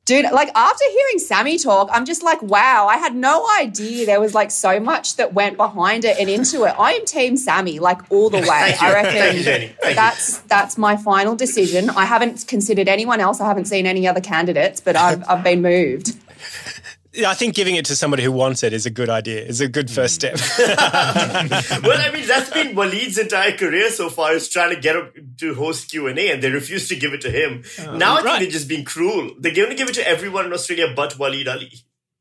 Dude, 0.06 0.26
like 0.34 0.50
after 0.54 0.84
hearing 0.90 1.20
Sami 1.20 1.58
talk, 1.58 1.90
I'm 1.94 2.04
just 2.04 2.24
like, 2.24 2.42
wow, 2.42 2.88
I 2.88 2.98
had 2.98 3.16
no 3.16 3.48
idea 3.58 4.06
there 4.06 4.20
was 4.20 4.34
like 4.34 4.52
so 4.52 4.78
much 4.78 5.16
that 5.16 5.34
went 5.34 5.56
behind 5.56 6.04
it 6.04 6.20
and 6.20 6.30
into 6.30 6.66
it. 6.66 6.76
I 6.78 6.92
am 6.92 7.06
team 7.06 7.38
Sami, 7.38 7.80
like 7.80 8.02
all 8.12 8.30
the 8.30 8.40
way. 8.42 8.76
I 8.82 8.92
reckon 8.94 9.12
Thank 9.14 9.38
you, 9.38 9.44
Jenny. 9.44 9.68
Thank 9.68 9.90
you. 9.92 9.96
that's 9.96 10.40
that's 10.40 10.78
my 10.78 10.98
final 10.98 11.38
decision. 11.38 11.90
I 11.90 12.04
haven't 12.04 12.48
considered 12.48 12.90
anyone 12.90 13.22
else. 13.22 13.40
I 13.40 13.48
haven't 13.48 13.66
seen 13.66 13.86
any 13.86 14.06
other 14.06 14.20
candidates, 14.20 14.82
but 14.82 14.98
I've 14.98 15.24
I've 15.30 15.44
been 15.44 15.62
moved. 15.62 16.18
I 17.16 17.36
think 17.36 17.54
giving 17.54 17.76
it 17.76 17.86
to 17.86 17.96
somebody 17.96 18.24
who 18.24 18.32
wants 18.32 18.64
it 18.64 18.74
is 18.74 18.88
a 18.88 18.90
good 18.90 19.10
idea. 19.10 19.46
Is 19.46 19.62
a 19.62 19.68
good 19.68 19.92
first 19.92 20.16
step. 20.16 20.36
well, 20.58 22.00
I 22.00 22.10
mean 22.12 22.28
that's 22.28 22.50
been 22.50 22.76
Waleed's 22.76 23.20
entire 23.20 23.56
career 23.56 23.92
so 23.92 24.10
far 24.10 24.34
is 24.34 24.50
trying 24.50 24.74
to 24.74 24.82
get 24.82 24.96
him 24.96 25.36
to 25.40 25.54
host 25.54 25.92
Q 25.92 26.08
and 26.08 26.18
A, 26.18 26.32
and 26.32 26.42
they 26.42 26.50
refuse 26.50 26.88
to 26.90 26.96
give 26.96 27.14
it 27.14 27.22
to 27.22 27.30
him. 27.30 27.64
Oh, 27.80 27.98
now 27.98 28.14
I 28.14 28.16
think 28.18 28.28
right. 28.28 28.40
they're 28.40 28.50
just 28.50 28.68
being 28.68 28.84
cruel. 28.84 29.32
They're 29.40 29.54
going 29.54 29.70
to 29.70 29.76
give 29.76 29.90
it 29.90 29.96
to 29.96 30.08
everyone 30.08 30.48
in 30.48 30.54
Australia 30.54 30.92
but 30.96 31.14
Waleed 31.14 31.48
Aly. 31.48 31.72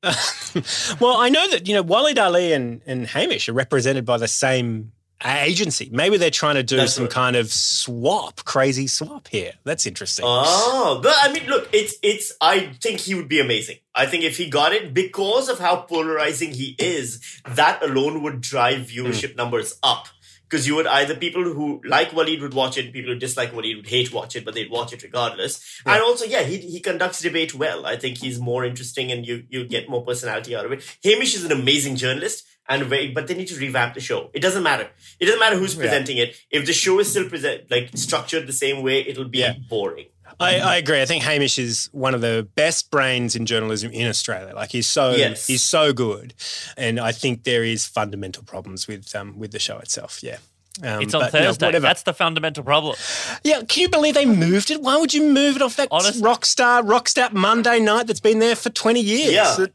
well, 1.01 1.17
I 1.17 1.29
know 1.31 1.49
that 1.49 1.67
you 1.67 1.75
know 1.75 1.85
Waleed 1.85 2.19
Aly 2.19 2.53
and, 2.53 2.83
and 2.85 3.07
Hamish 3.07 3.49
are 3.49 3.55
represented 3.55 4.05
by 4.05 4.19
the 4.19 4.29
same 4.29 4.93
agency. 5.25 5.89
Maybe 5.93 6.17
they're 6.17 6.31
trying 6.31 6.57
to 6.57 6.63
do 6.63 6.77
That's 6.77 6.95
some 6.95 7.05
right. 7.05 7.13
kind 7.13 7.37
of 7.37 7.53
swap, 7.53 8.45
crazy 8.45 8.87
swap 8.87 9.29
here. 9.29 9.53
That's 9.65 9.87
interesting. 9.87 10.25
Oh, 10.27 11.01
but 11.03 11.15
I 11.21 11.33
mean, 11.33 11.47
look, 11.47 11.69
it's 11.73 11.95
it's. 12.03 12.33
I 12.41 12.73
think 12.81 13.01
he 13.01 13.15
would 13.15 13.29
be 13.29 13.41
amazing. 13.41 13.79
I 13.95 14.07
think 14.07 14.25
if 14.25 14.37
he 14.37 14.49
got 14.49 14.73
it, 14.73 14.95
because 14.95 15.49
of 15.49 15.59
how 15.59 15.77
polarizing 15.83 16.53
he 16.53 16.77
is, 16.79 17.41
that 17.47 17.83
alone 17.83 18.23
would 18.23 18.41
drive 18.41 18.91
hmm. 18.91 18.99
viewership 18.99 19.37
numbers 19.37 19.79
up. 19.83 20.09
Because 20.49 20.67
you 20.67 20.75
would 20.75 20.87
either 20.87 21.15
people 21.15 21.45
who 21.45 21.81
like 21.83 22.11
Waleed 22.11 22.43
would 22.43 22.53
watch 22.53 22.77
it, 22.77 22.93
people 22.93 23.15
who 23.15 23.19
dislike 23.19 23.53
Waleed 23.53 23.77
would 23.77 23.87
hate 23.87 24.13
watch 24.13 24.37
it, 24.37 24.45
but 24.45 24.53
they'd 24.53 24.71
watch 24.71 24.93
it 24.93 25.03
regardless. 25.03 25.81
And 25.87 26.03
also, 26.03 26.27
yeah, 26.27 26.43
he 26.43 26.59
he 26.59 26.79
conducts 26.81 27.23
debate 27.23 27.55
well. 27.55 27.87
I 27.87 27.97
think 27.97 28.19
he's 28.19 28.39
more 28.39 28.63
interesting, 28.63 29.11
and 29.11 29.27
you 29.27 29.45
you 29.49 29.67
get 29.67 29.89
more 29.89 30.05
personality 30.05 30.55
out 30.55 30.67
of 30.67 30.73
it. 30.73 30.99
Hamish 31.03 31.35
is 31.35 31.47
an 31.47 31.53
amazing 31.53 31.97
journalist. 31.97 32.47
And 32.69 32.85
very, 32.85 33.11
but 33.11 33.27
they 33.27 33.35
need 33.35 33.49
to 33.49 33.57
revamp 33.59 33.95
the 33.95 34.01
show. 34.01 34.31
It 34.33 34.41
doesn't 34.41 34.63
matter. 34.63 34.89
It 35.19 35.27
doesn't 35.27 35.41
matter 35.41 35.57
who's 35.57 35.75
presenting 35.75 36.17
it. 36.19 36.37
If 36.51 36.65
the 36.65 36.73
show 36.73 36.99
is 37.01 37.11
still 37.11 37.29
present 37.29 37.71
like 37.71 37.91
structured 37.97 38.47
the 38.47 38.53
same 38.53 38.83
way, 38.83 39.01
it'll 39.07 39.25
be 39.29 39.39
Yeah. 39.39 39.55
boring. 39.69 40.07
I, 40.41 40.61
I 40.61 40.77
agree. 40.77 41.03
I 41.03 41.05
think 41.07 41.25
Hamish 41.25 41.59
is 41.59 41.89
one 41.93 42.15
of 42.15 42.21
the 42.21 42.49
best 42.55 42.91
brains 42.91 43.37
in 43.37 43.45
journalism 43.47 43.91
in 43.93 44.09
Australia. 44.09 44.55
Like 44.55 44.71
he's 44.71 44.87
so 44.87 45.11
Yes. 45.13 45.47
he's 45.47 45.63
so 45.63 45.93
good, 45.93 46.35
and 46.77 46.99
I 46.99 47.13
think 47.13 47.45
there 47.45 47.65
is 47.65 47.87
fundamental 47.87 48.43
problems 48.45 48.89
with 48.89 49.15
um, 49.15 49.39
with 49.39 49.51
the 49.53 49.59
show 49.59 49.79
itself. 49.79 50.21
Yeah. 50.23 50.39
Um, 50.83 51.03
It's 51.03 51.13
on 51.15 51.21
but, 51.23 51.33
Thursday. 51.33 51.67
whatever. 51.67 51.83
That's 51.83 52.05
the 52.05 52.15
fundamental 52.15 52.65
problem. 52.65 52.97
yeah, 53.45 53.61
can 53.69 53.83
you 53.83 53.89
believe 53.91 54.15
they 54.15 54.25
moved 54.25 54.71
it? 54.71 54.81
Why 54.81 54.97
would 54.97 55.13
you 55.13 55.23
move 55.31 55.57
it 55.57 55.63
off 55.63 55.77
that 55.77 55.89
Honest- 55.91 56.23
Rockstar 56.23 56.83
Rockstar 56.83 57.31
Monday 57.33 57.79
night 57.81 58.07
that's 58.07 58.21
been 58.21 58.39
there 58.39 58.57
for 58.57 58.71
twenty 58.71 59.01
years? 59.01 59.33
Yeah. 59.33 59.67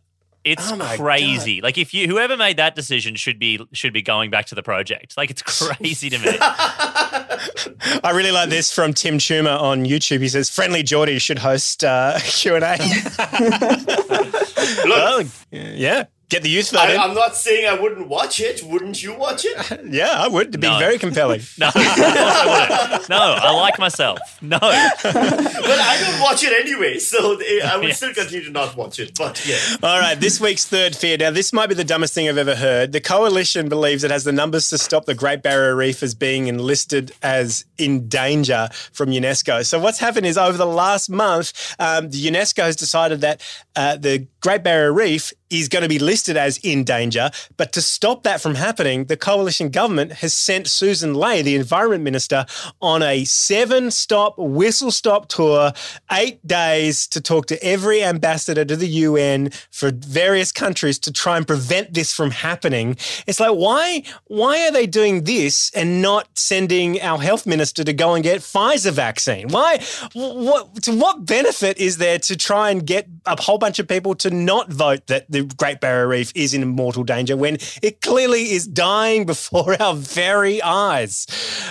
It's 0.47 0.71
Oh 0.71 0.75
my 0.77 0.95
crazy. 0.97 1.61
Like 1.61 1.77
if 1.77 1.93
you 1.93 2.07
whoever 2.07 2.37
made 2.37 2.57
that 2.57 2.73
decision 2.75 3.15
should 3.15 3.37
be 3.37 3.59
should 3.73 3.93
be 3.93 4.01
going 4.01 4.31
back 4.31 4.45
to 4.47 4.55
the 4.55 4.63
project. 4.63 5.17
Like 5.17 5.29
it's 5.29 5.41
crazy 5.41 6.09
to 6.09 6.17
me. 6.17 6.37
I 6.41 8.11
really 8.15 8.31
like 8.31 8.49
this 8.49 8.73
from 8.73 8.93
Tim 8.93 9.17
Schumer 9.17 9.59
on 9.59 9.85
YouTube. 9.85 10.21
He 10.21 10.29
says, 10.29 10.49
"Friendlyjordies 10.49 11.21
should 11.21 11.39
host 11.39 11.83
uh, 11.83 12.17
Q 12.23 12.55
and 12.55 12.63
A." 12.63 12.77
Look, 14.85 14.87
Well, 14.87 15.23
yeah, 15.51 16.05
Get 16.29 16.43
the 16.43 16.49
youth 16.49 16.71
vote 16.71 16.79
I, 16.81 16.93
in. 16.93 16.99
I'm 16.99 17.13
not 17.13 17.37
saying 17.37 17.67
I 17.67 17.79
wouldn't 17.79 18.09
watch 18.09 18.41
it. 18.41 18.61
Wouldn't 18.61 19.01
you 19.01 19.13
watch 19.13 19.45
it? 19.45 19.85
yeah, 19.89 20.11
I 20.11 20.27
would. 20.27 20.49
It'd 20.49 20.59
be 20.59 20.67
No. 20.67 20.77
very 20.77 20.97
compelling. 20.99 21.39
No, 21.57 21.67
of 21.67 21.73
I 21.77 22.87
wouldn't. 22.89 23.09
no, 23.09 23.17
I 23.17 23.51
like 23.51 23.79
myself. 23.79 24.19
No. 24.41 24.57
well, 24.61 24.71
I 25.13 25.97
don't 26.01 26.21
watch 26.21 26.43
it 26.43 26.51
anyway, 26.51 26.99
so 26.99 27.33
I 27.63 27.77
would 27.77 27.87
Yes. 27.87 27.97
still 27.97 28.13
continue 28.13 28.43
to 28.45 28.51
not 28.51 28.75
watch 28.75 28.99
it. 28.99 29.17
But 29.17 29.41
yeah. 29.47 29.57
All 29.81 29.99
right, 29.99 30.19
this 30.19 30.41
week's 30.41 30.65
third 30.65 30.95
fear. 30.95 31.17
Now, 31.17 31.31
this 31.31 31.53
might 31.53 31.67
be 31.67 31.75
the 31.75 31.83
dumbest 31.85 32.13
thing 32.13 32.27
I've 32.27 32.37
ever 32.37 32.55
heard. 32.55 32.91
The 32.91 33.01
coalition 33.01 33.69
believes 33.69 34.03
it 34.03 34.11
has 34.11 34.23
the 34.25 34.31
numbers 34.33 34.69
to 34.71 34.77
stop 34.77 35.05
the 35.05 35.15
Great 35.15 35.41
Barrier 35.41 35.75
Reef 35.75 36.03
as 36.03 36.13
being 36.13 36.47
enlisted 36.47 37.13
as 37.23 37.63
in 37.77 38.09
danger 38.09 38.67
from 38.91 39.09
UNESCO. 39.11 39.65
So, 39.65 39.79
what's 39.79 39.99
happened 39.99 40.25
is 40.25 40.37
over 40.37 40.57
the 40.57 40.65
last 40.67 41.09
month, 41.09 41.75
um, 41.79 42.09
the 42.09 42.25
UNESCO 42.25 42.63
has 42.63 42.75
decided 42.75 43.21
that 43.21 43.41
uh, 43.77 43.95
the 43.95 44.27
Great 44.41 44.63
Barrier 44.63 44.91
Reef 44.91 45.31
is 45.49 45.67
going 45.67 45.83
to 45.83 45.89
be 45.89 45.99
listed 45.99 46.37
as 46.37 46.57
in 46.59 46.83
danger. 46.83 47.29
But 47.55 47.71
to 47.73 47.81
stop 47.81 48.23
that 48.23 48.41
from 48.41 48.55
happening, 48.55 49.05
the 49.05 49.17
coalition 49.17 49.69
government 49.69 50.13
has 50.13 50.33
sent 50.33 50.67
Susan 50.67 51.13
Ley, 51.13 51.41
the 51.41 51.55
environment 51.55 52.03
minister, 52.03 52.45
on 52.81 53.03
a 53.03 53.23
seven 53.25 53.91
stop, 53.91 54.37
whistle 54.37 54.91
stop 54.91 55.27
tour, 55.27 55.71
eight 56.11 56.45
days 56.45 57.07
to 57.07 57.21
talk 57.21 57.45
to 57.47 57.63
every 57.63 58.03
ambassador 58.03 58.65
to 58.65 58.75
the 58.75 58.87
UN 58.87 59.51
for 59.71 59.91
various 59.91 60.51
countries 60.51 60.99
to 60.99 61.11
try 61.11 61.37
and 61.37 61.47
prevent 61.47 61.93
this 61.93 62.11
from 62.13 62.31
happening. 62.31 62.97
It's 63.25 63.39
like, 63.39 63.55
why, 63.55 64.03
why 64.25 64.67
are 64.67 64.71
they 64.71 64.87
doing 64.87 65.23
this 65.23 65.71
and 65.73 66.01
not 66.01 66.27
sending 66.35 67.01
our 67.01 67.19
health 67.19 67.45
minister 67.45 67.83
to 67.83 67.93
go 67.93 68.15
and 68.15 68.23
get 68.23 68.41
Pfizer 68.41 68.91
vaccine? 68.91 69.49
Why, 69.49 69.79
what, 70.13 70.83
to 70.83 70.95
what 70.95 71.25
benefit 71.25 71.77
is 71.77 71.97
there 71.97 72.19
to 72.19 72.35
try 72.35 72.69
and 72.69 72.85
get 72.85 73.07
a 73.25 73.39
whole 73.41 73.57
bunch 73.57 73.79
of 73.79 73.87
people 73.87 74.15
to 74.15 74.29
not 74.29 74.71
vote 74.71 75.07
that 75.07 75.25
the 75.37 75.55
Great 75.55 75.79
Barrier 75.79 76.07
Reef 76.07 76.31
is 76.35 76.53
in 76.53 76.67
mortal 76.67 77.03
danger 77.03 77.37
when 77.37 77.57
it 77.81 78.01
clearly 78.01 78.51
is 78.51 78.67
dying 78.67 79.25
before 79.25 79.79
our 79.81 79.95
very 79.95 80.61
eyes? 80.61 81.25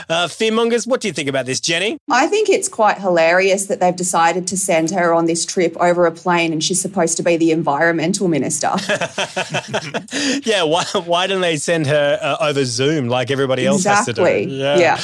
Uh, 0.08 0.26
Fearmongers, 0.26 0.86
what 0.86 1.00
do 1.00 1.08
you 1.08 1.14
think 1.14 1.28
about 1.28 1.46
this, 1.46 1.60
Jenny? 1.60 1.98
I 2.10 2.26
think 2.26 2.48
it's 2.48 2.68
quite 2.68 2.98
hilarious 2.98 3.66
that 3.66 3.80
they've 3.80 3.96
decided 3.96 4.46
to 4.48 4.56
send 4.56 4.90
her 4.90 5.12
on 5.12 5.26
this 5.26 5.44
trip 5.44 5.76
over 5.78 6.06
a 6.06 6.12
plane 6.12 6.52
and 6.52 6.62
she's 6.62 6.80
supposed 6.80 7.16
to 7.16 7.22
be 7.22 7.36
the 7.36 7.50
environmental 7.50 8.28
minister. 8.28 8.70
yeah, 10.44 10.62
why, 10.62 10.84
why 11.04 11.26
didn't 11.26 11.42
they 11.42 11.56
send 11.56 11.86
her 11.86 12.18
uh, 12.20 12.36
over 12.40 12.64
Zoom 12.64 13.08
like 13.08 13.30
everybody 13.30 13.66
else 13.66 13.84
has 13.84 14.06
to 14.06 14.12
do? 14.12 14.24
Exactly. 14.24 14.54
Yeah. 14.54 14.98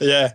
Yeah. 0.00 0.32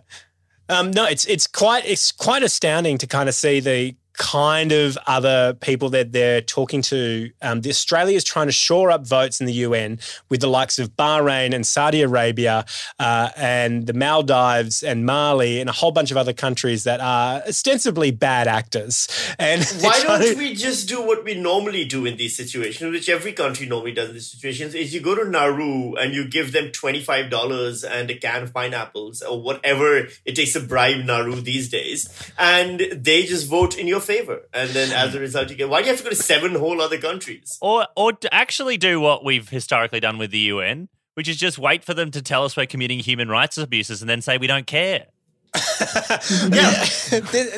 Um, 0.68 0.90
no, 0.90 1.04
it's 1.04 1.24
it's 1.26 1.46
quite 1.46 1.86
it's 1.86 2.10
quite 2.10 2.42
astounding 2.42 2.98
to 2.98 3.06
kind 3.06 3.28
of 3.28 3.34
see 3.34 3.60
the 3.60 3.94
kind 4.16 4.72
of 4.72 4.96
other 5.06 5.54
people 5.54 5.90
that 5.90 6.12
they're 6.12 6.40
talking 6.40 6.82
to. 6.82 7.30
Um, 7.42 7.60
the 7.60 7.70
Australia 7.70 8.16
is 8.16 8.24
trying 8.24 8.46
to 8.46 8.52
shore 8.52 8.90
up 8.90 9.06
votes 9.06 9.40
in 9.40 9.46
the 9.46 9.52
UN 9.52 9.98
with 10.28 10.40
the 10.40 10.48
likes 10.48 10.78
of 10.78 10.96
Bahrain 10.96 11.54
and 11.54 11.66
Saudi 11.66 12.02
Arabia 12.02 12.64
uh, 12.98 13.30
and 13.36 13.86
the 13.86 13.92
Maldives 13.92 14.82
and 14.82 15.04
Mali 15.04 15.60
and 15.60 15.68
a 15.68 15.72
whole 15.72 15.92
bunch 15.92 16.10
of 16.10 16.16
other 16.16 16.32
countries 16.32 16.84
that 16.84 17.00
are 17.00 17.42
ostensibly 17.46 18.10
bad 18.10 18.46
actors. 18.48 19.08
And 19.38 19.64
Why 19.80 20.02
don't 20.02 20.22
to- 20.22 20.36
we 20.36 20.54
just 20.54 20.88
do 20.88 21.02
what 21.02 21.24
we 21.24 21.34
normally 21.34 21.84
do 21.84 22.06
in 22.06 22.16
these 22.16 22.36
situations, 22.36 22.90
which 22.90 23.08
every 23.08 23.32
country 23.32 23.66
normally 23.66 23.92
does 23.92 24.08
in 24.08 24.14
these 24.14 24.30
situations, 24.30 24.74
is 24.74 24.94
you 24.94 25.00
go 25.00 25.14
to 25.14 25.28
Nauru 25.28 25.94
and 25.94 26.14
you 26.14 26.28
give 26.28 26.52
them 26.52 26.68
$25 26.68 27.84
and 27.90 28.10
a 28.10 28.14
can 28.16 28.44
of 28.44 28.54
pineapples 28.54 29.22
or 29.22 29.40
whatever 29.40 30.08
it 30.24 30.34
takes 30.34 30.54
to 30.54 30.60
bribe 30.60 31.04
Nauru 31.04 31.40
these 31.40 31.68
days, 31.68 32.08
and 32.38 32.80
they 32.92 33.24
just 33.24 33.46
vote 33.48 33.76
in 33.76 33.86
your 33.86 34.00
favor. 34.06 34.42
And 34.54 34.70
then 34.70 34.92
as 34.92 35.14
a 35.14 35.20
result, 35.20 35.50
you 35.50 35.56
get, 35.56 35.68
why 35.68 35.80
do 35.80 35.86
you 35.86 35.90
have 35.92 35.98
to 35.98 36.04
go 36.04 36.10
to 36.10 36.16
seven 36.16 36.54
whole 36.54 36.80
other 36.80 36.98
countries? 36.98 37.58
Or, 37.60 37.86
or 37.96 38.12
to 38.12 38.34
actually 38.34 38.76
do 38.76 39.00
what 39.00 39.24
we've 39.24 39.48
historically 39.48 40.00
done 40.00 40.18
with 40.18 40.30
the 40.30 40.38
UN, 40.38 40.88
which 41.14 41.28
is 41.28 41.36
just 41.36 41.58
wait 41.58 41.84
for 41.84 41.94
them 41.94 42.10
to 42.12 42.22
tell 42.22 42.44
us 42.44 42.56
we're 42.56 42.66
committing 42.66 43.00
human 43.00 43.28
rights 43.28 43.58
abuses 43.58 44.00
and 44.00 44.08
then 44.08 44.22
say 44.22 44.38
we 44.38 44.46
don't 44.46 44.66
care. 44.66 45.06
yeah, 45.54 46.80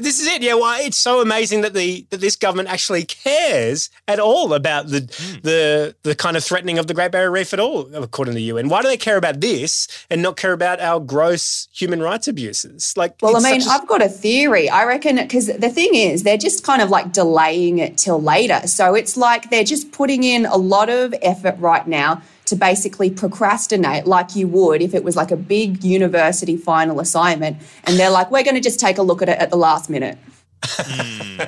this 0.02 0.20
is 0.20 0.26
it. 0.26 0.42
Yeah, 0.42 0.54
well, 0.54 0.78
it's 0.80 0.96
so 0.96 1.20
amazing 1.20 1.62
that 1.62 1.74
the 1.74 2.06
that 2.10 2.20
this 2.20 2.36
government 2.36 2.68
actually 2.68 3.04
cares 3.04 3.90
at 4.06 4.18
all 4.20 4.54
about 4.54 4.88
the 4.88 5.00
hmm. 5.00 5.38
the 5.42 5.94
the 6.02 6.14
kind 6.14 6.36
of 6.36 6.44
threatening 6.44 6.78
of 6.78 6.86
the 6.86 6.94
Great 6.94 7.12
Barrier 7.12 7.30
Reef 7.30 7.52
at 7.52 7.60
all, 7.60 7.94
according 7.94 8.34
to 8.34 8.36
the 8.36 8.44
UN. 8.44 8.68
Why 8.68 8.82
do 8.82 8.88
they 8.88 8.96
care 8.96 9.16
about 9.16 9.40
this 9.40 9.88
and 10.10 10.22
not 10.22 10.36
care 10.36 10.52
about 10.52 10.80
our 10.80 11.00
gross 11.00 11.68
human 11.72 12.02
rights 12.02 12.28
abuses? 12.28 12.94
Like, 12.96 13.16
Well, 13.22 13.36
I 13.36 13.40
mean, 13.40 13.62
a- 13.62 13.70
I've 13.70 13.86
got 13.86 14.02
a 14.02 14.08
theory. 14.08 14.68
I 14.68 14.84
reckon 14.84 15.16
because 15.16 15.46
the 15.46 15.70
thing 15.70 15.94
is, 15.94 16.22
they're 16.22 16.36
just 16.36 16.64
kind 16.64 16.82
of 16.82 16.90
like 16.90 17.12
delaying 17.12 17.78
it 17.78 17.96
till 17.96 18.20
later. 18.20 18.66
So 18.66 18.94
it's 18.94 19.16
like 19.16 19.50
they're 19.50 19.64
just 19.64 19.92
putting 19.92 20.22
in 20.22 20.46
a 20.46 20.56
lot 20.56 20.88
of 20.88 21.14
effort 21.22 21.56
right 21.58 21.86
now 21.86 22.22
to 22.48 22.56
basically 22.56 23.10
procrastinate 23.10 24.06
like 24.06 24.36
you 24.36 24.48
would 24.48 24.82
if 24.82 24.94
it 24.94 25.04
was 25.04 25.16
like 25.16 25.30
a 25.30 25.36
big 25.36 25.84
university 25.84 26.56
final 26.56 27.00
assignment. 27.00 27.56
And 27.84 27.98
they're 27.98 28.10
like, 28.10 28.30
we're 28.30 28.44
going 28.44 28.54
to 28.54 28.60
just 28.60 28.80
take 28.80 28.98
a 28.98 29.02
look 29.02 29.22
at 29.22 29.28
it 29.28 29.38
at 29.38 29.50
the 29.50 29.56
last 29.56 29.88
minute. 29.88 30.18
Hmm. 30.64 31.42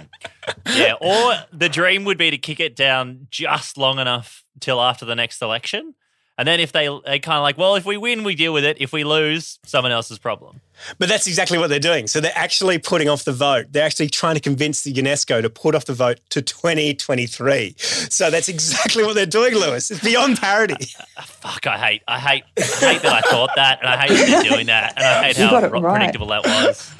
Yeah, 0.74 0.94
or 1.00 1.34
the 1.52 1.68
dream 1.68 2.04
would 2.04 2.18
be 2.18 2.30
to 2.30 2.38
kick 2.38 2.60
it 2.60 2.76
down 2.76 3.26
just 3.30 3.76
long 3.76 3.98
enough 3.98 4.44
till 4.60 4.80
after 4.80 5.04
the 5.04 5.14
next 5.14 5.42
election. 5.42 5.94
And 6.40 6.48
then 6.48 6.59
if 6.59 6.72
they 6.72 6.88
they 7.05 7.18
kind 7.18 7.37
of 7.37 7.42
like, 7.42 7.59
well, 7.59 7.74
if 7.74 7.85
we 7.85 7.98
win, 7.98 8.24
we 8.24 8.35
deal 8.35 8.55
with 8.55 8.64
it. 8.64 8.79
If 8.81 8.94
we 8.94 9.05
lose, 9.05 9.59
someone 9.66 9.92
else's 9.92 10.18
problem. 10.18 10.62
But 10.98 11.11
that's 11.11 11.26
exactly 11.26 11.59
what 11.59 11.68
they're 11.68 11.79
doing. 11.79 12.07
So 12.07 12.18
they're 12.22 12.33
actually 12.35 12.79
putting 12.79 13.11
off 13.11 13.24
the 13.24 13.33
vote. 13.35 13.66
They're 13.72 13.85
actually 13.85 14.09
trying 14.09 14.37
to 14.37 14.40
convince 14.40 14.81
the 14.83 14.90
UNESCO 14.94 15.42
to 15.42 15.50
put 15.50 15.74
off 15.74 15.85
the 15.85 15.92
vote 15.92 16.20
to 16.31 16.40
2023. 16.40 17.74
So 17.79 18.31
that's 18.31 18.48
exactly 18.48 19.05
what 19.05 19.14
they're 19.16 19.26
doing, 19.26 19.53
Lewis. 19.55 19.90
It's 19.90 20.03
beyond 20.03 20.38
parody. 20.40 20.76
Fuck, 21.22 21.66
I 21.66 21.76
hate, 21.76 22.03
I 22.09 22.18
hate, 22.18 22.44
I 22.57 22.62
hate 22.62 23.03
that 23.03 23.12
I 23.12 23.20
thought 23.29 23.50
that, 23.57 23.81
and 23.81 23.88
I 23.90 23.98
hate 23.98 24.14
that 24.16 24.26
they're 24.42 24.50
doing 24.53 24.66
that, 24.68 24.94
and 24.96 25.05
I 25.05 25.24
hate 25.24 25.38
You 25.38 25.46
how 25.48 25.61
ro- 25.68 25.81
right. 25.83 25.96
predictable 25.98 26.29
that 26.29 26.46
was. 26.46 26.90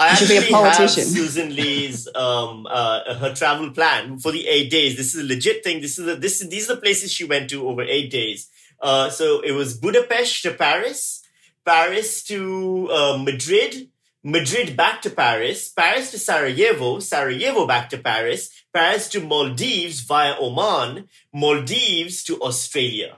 I 0.00 0.10
You 0.12 0.16
should 0.16 0.28
be 0.28 0.36
a 0.38 0.50
politician. 0.50 1.02
have 1.04 1.12
Susan 1.12 1.54
Ley's 1.54 2.08
um, 2.14 2.66
uh, 2.70 3.14
her 3.16 3.34
travel 3.34 3.70
plan 3.70 4.18
for 4.18 4.32
the 4.32 4.46
eight 4.48 4.70
days. 4.70 4.96
This 4.96 5.14
is 5.14 5.22
a 5.22 5.26
legit 5.26 5.62
thing. 5.64 5.82
This 5.82 5.98
is 5.98 6.08
a, 6.08 6.16
this 6.16 6.40
these 6.48 6.70
are 6.70 6.76
the 6.76 6.80
places 6.80 7.12
she 7.12 7.24
went 7.24 7.50
to 7.50 7.68
over 7.68 7.82
eight 7.82 8.10
days. 8.10 8.48
Uh, 8.80 9.10
so 9.10 9.40
it 9.40 9.52
was 9.52 9.76
Budapest 9.76 10.42
to 10.42 10.54
Paris, 10.54 11.22
Paris 11.64 12.22
to 12.24 12.88
uh, 12.90 13.18
Madrid, 13.18 13.90
Madrid 14.22 14.76
back 14.76 15.02
to 15.02 15.10
Paris, 15.10 15.68
Paris 15.68 16.10
to 16.10 16.18
Sarajevo, 16.18 16.98
Sarajevo 16.98 17.66
back 17.66 17.90
to 17.90 17.98
Paris, 17.98 18.50
Paris 18.72 19.08
to 19.08 19.20
Maldives 19.20 20.00
via 20.00 20.34
Oman, 20.40 21.08
Maldives 21.32 22.22
to 22.24 22.40
Australia. 22.40 23.16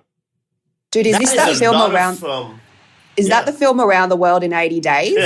Dude, 0.90 1.06
is 1.06 1.18
this 1.18 1.30
is 1.30 1.36
that 1.36 1.56
film 1.56 1.92
around? 1.92 2.22
um, 2.24 2.60
Is 3.16 3.28
that 3.28 3.44
the 3.46 3.52
film 3.52 3.80
around 3.80 4.08
the 4.08 4.16
world 4.16 4.42
in 4.42 4.52
80 4.52 4.80
days? 4.80 5.16
or 5.16 5.22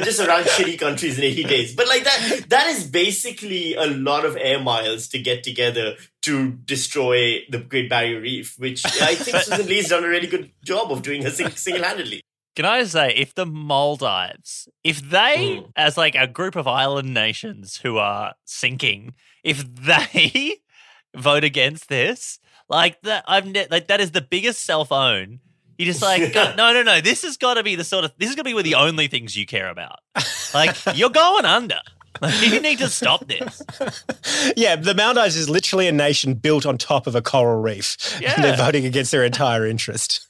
just 0.00 0.20
around 0.20 0.44
shitty 0.44 0.78
countries 0.78 1.16
in 1.18 1.24
80 1.24 1.44
days. 1.44 1.74
But 1.74 1.88
like 1.88 2.04
that, 2.04 2.44
that 2.48 2.66
is 2.68 2.84
basically 2.84 3.74
a 3.74 3.86
lot 3.86 4.24
of 4.24 4.36
air 4.36 4.60
miles 4.60 5.08
to 5.08 5.18
get 5.18 5.42
together 5.42 5.96
to 6.22 6.50
destroy 6.50 7.40
the 7.48 7.58
Great 7.58 7.88
Barrier 7.88 8.20
Reef, 8.20 8.58
which 8.58 8.84
I 8.84 9.14
think 9.14 9.36
Susan 9.44 9.66
Ley's 9.66 9.88
done 9.88 10.04
a 10.04 10.08
really 10.08 10.26
good 10.26 10.50
job 10.64 10.90
of 10.90 11.02
doing 11.02 11.22
her 11.22 11.30
single-handedly. 11.30 12.20
Can 12.56 12.64
I 12.64 12.84
say, 12.84 13.10
if 13.14 13.34
the 13.34 13.44
Maldives, 13.44 14.66
if 14.82 15.02
they, 15.02 15.58
hmm. 15.58 15.66
as 15.76 15.98
like 15.98 16.14
a 16.14 16.26
group 16.26 16.56
of 16.56 16.66
island 16.66 17.12
nations 17.12 17.80
who 17.82 17.98
are 17.98 18.34
sinking, 18.46 19.14
if 19.44 19.62
they 19.74 20.56
vote 21.14 21.44
against 21.44 21.88
this, 21.88 22.40
like 22.68 23.00
that, 23.02 23.24
I've 23.28 23.46
ne- 23.46 23.68
like 23.70 23.88
that 23.88 24.00
is 24.00 24.12
the 24.12 24.22
biggest 24.22 24.64
self 24.64 24.90
own. 24.90 25.40
You 25.78 25.86
just 25.86 26.02
like 26.02 26.32
go, 26.34 26.54
no, 26.56 26.72
no, 26.72 26.82
no. 26.82 27.00
This 27.00 27.22
has 27.22 27.36
got 27.36 27.54
to 27.54 27.62
be 27.62 27.74
the 27.74 27.84
sort 27.84 28.04
of 28.04 28.12
this 28.18 28.28
is 28.28 28.34
going 28.34 28.44
to 28.44 28.50
be 28.50 28.54
one 28.54 28.60
of 28.60 28.64
the 28.64 28.74
only 28.74 29.08
things 29.08 29.36
you 29.36 29.46
care 29.46 29.68
about. 29.68 30.00
Like 30.54 30.76
you're 30.94 31.10
going 31.10 31.44
under. 31.44 31.78
Like, 32.20 32.50
you 32.50 32.60
need 32.62 32.78
to 32.78 32.88
stop 32.88 33.26
this. 33.26 33.62
Yeah, 34.56 34.76
the 34.76 34.94
Maldives 34.94 35.36
is 35.36 35.50
literally 35.50 35.86
a 35.86 35.92
nation 35.92 36.32
built 36.32 36.64
on 36.64 36.78
top 36.78 37.06
of 37.06 37.14
a 37.14 37.20
coral 37.20 37.60
reef. 37.60 38.18
Yeah. 38.20 38.32
And 38.36 38.44
they're 38.44 38.56
voting 38.56 38.86
against 38.86 39.10
their 39.10 39.22
entire 39.22 39.66
interest. 39.66 40.26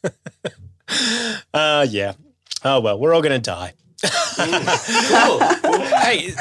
uh, 1.55 1.87
yeah. 1.89 2.15
Oh, 2.65 2.81
well, 2.81 2.99
we're 2.99 3.15
all 3.15 3.23
going 3.23 3.41
to 3.41 3.51
die. 3.51 3.75
hey, 6.03 6.35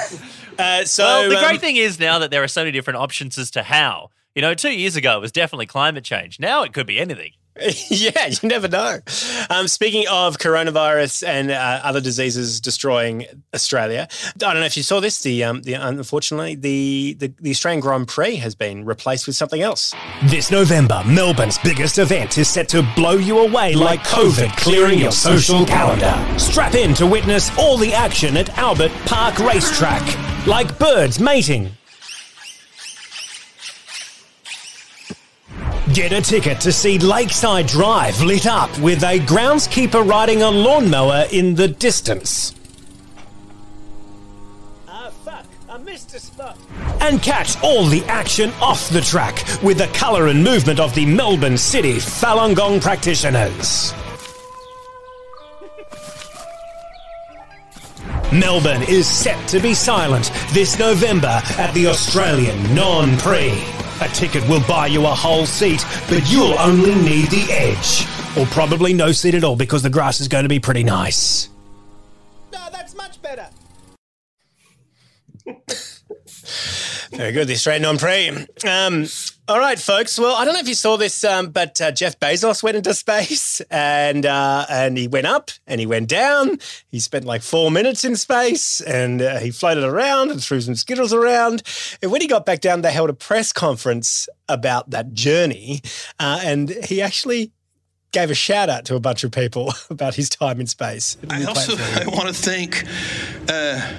uh, 0.58 0.84
so. 0.86 1.04
well, 1.04 1.30
the 1.30 1.38
um, 1.38 1.44
great 1.44 1.62
thing 1.62 1.76
is 1.76 2.00
now 2.00 2.18
that 2.20 2.32
there 2.32 2.44
are 2.44 2.48
so 2.48 2.62
many 2.62 2.72
different 2.72 2.98
options 2.98 3.38
as 3.38 3.52
to 3.52 3.62
how. 3.62 4.10
You 4.34 4.42
know, 4.42 4.54
two 4.54 4.72
years 4.72 4.96
ago 4.96 5.18
it 5.18 5.22
was 5.22 5.32
definitely 5.32 5.68
climate 5.68 6.04
change. 6.04 6.40
Now 6.40 6.64
it 6.64 6.74
could 6.74 6.88
be 6.88 7.00
anything. 7.00 7.32
yeah, 7.88 8.28
you 8.28 8.50
never 8.50 8.68
know. 8.68 9.00
Um, 9.50 9.70
speaking 9.70 10.06
of 10.10 10.38
coronavirus 10.38 11.26
and 11.26 11.52
uh, 11.52 11.80
other 11.84 12.02
diseases 12.02 12.60
destroying 12.60 13.26
Australia, 13.54 14.10
I 14.12 14.32
don't 14.38 14.56
know 14.56 14.66
if 14.66 14.76
you 14.76 14.84
saw 14.84 15.00
this. 15.00 15.22
The, 15.22 15.46
um, 15.46 15.62
the 15.62 15.74
unfortunately, 15.74 16.56
the, 16.56 17.16
the 17.18 17.34
the 17.40 17.52
Australian 17.52 17.80
Grand 17.80 18.10
Prix 18.10 18.36
has 18.38 18.56
been 18.56 18.84
replaced 18.84 19.26
with 19.26 19.38
something 19.38 19.62
else. 19.62 19.94
This 20.26 20.52
November, 20.52 21.02
Melbourne's 21.08 21.58
biggest 21.60 21.98
event 21.98 22.38
is 22.38 22.50
set 22.50 22.68
to 22.70 22.86
blow 22.96 23.14
you 23.14 23.40
away 23.40 23.74
like 23.74 24.02
COVID 24.02 24.56
clearing 24.58 25.00
your 25.00 25.12
social 25.12 25.66
calendar. 25.66 26.14
Strap 26.38 26.76
in 26.76 26.94
to 26.96 27.08
witness 27.08 27.58
all 27.58 27.78
the 27.78 27.94
action 27.94 28.36
at 28.36 28.50
Albert 28.58 28.92
Park 29.06 29.40
Racetrack, 29.40 30.46
like 30.46 30.78
birds 30.78 31.22
mating, 31.22 31.72
Get 35.96 36.12
a 36.12 36.20
ticket 36.20 36.60
to 36.60 36.74
see 36.74 37.00
Lakeside 37.00 37.68
Drive 37.68 38.20
lit 38.22 38.48
up 38.48 38.78
with 38.80 39.02
a 39.02 39.18
groundskeeper 39.18 40.06
riding 40.06 40.42
a 40.42 40.52
lawnmower 40.52 41.26
in 41.32 41.56
the 41.56 41.70
distance. 41.70 42.54
Ah, 44.90 45.10
fuck. 45.24 45.46
I 45.70 45.78
missed 45.78 46.14
a 46.14 46.20
spot. 46.20 46.58
And 47.00 47.24
catch 47.24 47.56
all 47.64 47.86
the 47.86 48.04
action 48.08 48.52
off 48.62 48.90
the 48.90 49.00
track 49.00 49.42
with 49.64 49.78
the 49.78 49.88
colour 49.94 50.28
and 50.28 50.44
movement 50.44 50.82
of 50.82 50.94
the 50.96 51.06
Melbourne 51.06 51.58
City 51.58 51.94
Falun 51.94 52.58
Gong 52.58 52.82
practitioners. 52.82 53.94
Melbourne 58.34 58.84
is 58.90 59.08
set 59.08 59.48
to 59.48 59.62
be 59.62 59.74
silent 59.74 60.30
this 60.50 60.78
November 60.78 61.42
at 61.58 61.74
the 61.74 61.88
Australian 61.88 62.76
Non 62.76 63.18
Prix. 63.20 63.75
A 64.02 64.10
ticket 64.10 64.48
will 64.50 64.62
buy 64.68 64.88
you 64.88 65.06
a 65.06 65.10
whole 65.10 65.46
seat, 65.46 65.86
but 66.10 66.30
you'll 66.30 66.60
only 66.60 66.96
need 66.96 67.30
the 67.30 67.48
edge. 67.50 68.06
Or 68.38 68.46
probably 68.48 68.94
no 68.94 69.14
seat 69.14 69.36
at 69.36 69.44
all 69.44 69.56
because 69.56 69.84
the 69.84 69.90
grass 69.90 70.20
is 70.20 70.28
going 70.28 70.44
to 70.44 70.50
be 70.50 70.60
pretty 70.60 70.84
nice. 70.84 71.50
No, 72.52 72.68
that's 72.72 72.94
much 72.96 73.22
better. 73.22 73.48
Very 77.12 77.32
good, 77.32 77.48
the 77.48 77.54
Australian 77.54 77.84
Non 77.84 77.98
Prix. 77.98 78.30
Um, 78.68 79.06
all 79.48 79.60
right, 79.60 79.78
folks. 79.78 80.18
Well, 80.18 80.36
I 80.36 80.44
don't 80.44 80.56
know 80.56 80.60
if 80.60 80.68
you 80.68 80.74
saw 80.74 80.98
this, 80.98 81.24
um, 81.24 81.50
but 81.50 81.80
uh, 81.80 81.92
Jeff 81.92 82.20
Bezos 82.20 82.64
went 82.64 82.78
into 82.78 82.94
space 82.96 83.62
and 83.70 84.26
uh, 84.26 84.66
and 84.70 84.98
he 84.98 85.08
went 85.08 85.28
up 85.28 85.52
and 85.68 85.80
he 85.80 85.86
went 85.86 86.10
down. 86.10 86.58
He 86.88 87.00
spent 87.00 87.26
like 87.26 87.44
four 87.44 87.70
minutes 87.70 88.04
in 88.04 88.16
space 88.16 88.82
and 88.82 89.22
uh, 89.22 89.38
he 89.40 89.52
floated 89.52 89.84
around 89.84 90.32
and 90.32 90.44
threw 90.44 90.62
some 90.62 90.76
skittles 90.76 91.14
around. 91.14 91.62
And 92.02 92.12
when 92.12 92.22
he 92.22 92.28
got 92.28 92.46
back 92.46 92.62
down, 92.62 92.82
they 92.82 92.92
held 92.92 93.10
a 93.10 93.14
press 93.14 93.54
conference 93.54 94.28
about 94.50 94.90
that 94.92 95.14
journey, 95.14 95.82
uh, 96.20 96.40
and 96.44 96.70
he 96.70 97.02
actually 97.02 97.52
gave 98.12 98.32
a 98.32 98.36
shout 98.36 98.70
out 98.70 98.86
to 98.86 98.96
a 98.96 99.00
bunch 99.00 99.24
of 99.24 99.32
people 99.32 99.74
about 99.90 100.16
his 100.16 100.30
time 100.30 100.60
in 100.60 100.68
space. 100.68 101.18
I 101.30 101.44
also 101.44 101.76
I 101.78 102.06
want 102.08 102.28
to 102.28 102.34
thank 102.34 102.84
uh, 103.50 103.92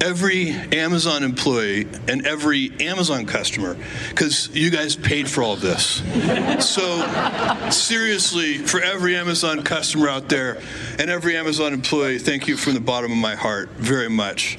every 0.00 0.50
Amazon 0.50 1.22
employee 1.22 1.86
and 2.08 2.26
every 2.26 2.72
Amazon 2.80 3.26
customer 3.26 3.76
because 4.08 4.48
you 4.54 4.70
guys 4.70 4.96
paid 4.96 5.28
for 5.28 5.42
all 5.42 5.52
of 5.54 5.60
this. 5.60 6.02
So 6.64 7.70
seriously, 7.70 8.58
for 8.58 8.80
every 8.80 9.16
Amazon 9.16 9.62
customer 9.62 10.08
out 10.08 10.28
there 10.28 10.60
and 10.98 11.10
every 11.10 11.36
Amazon 11.36 11.72
employee, 11.72 12.18
thank 12.18 12.48
you 12.48 12.56
from 12.56 12.74
the 12.74 12.80
bottom 12.80 13.12
of 13.12 13.18
my 13.18 13.34
heart 13.34 13.70
very 13.70 14.10
much. 14.10 14.58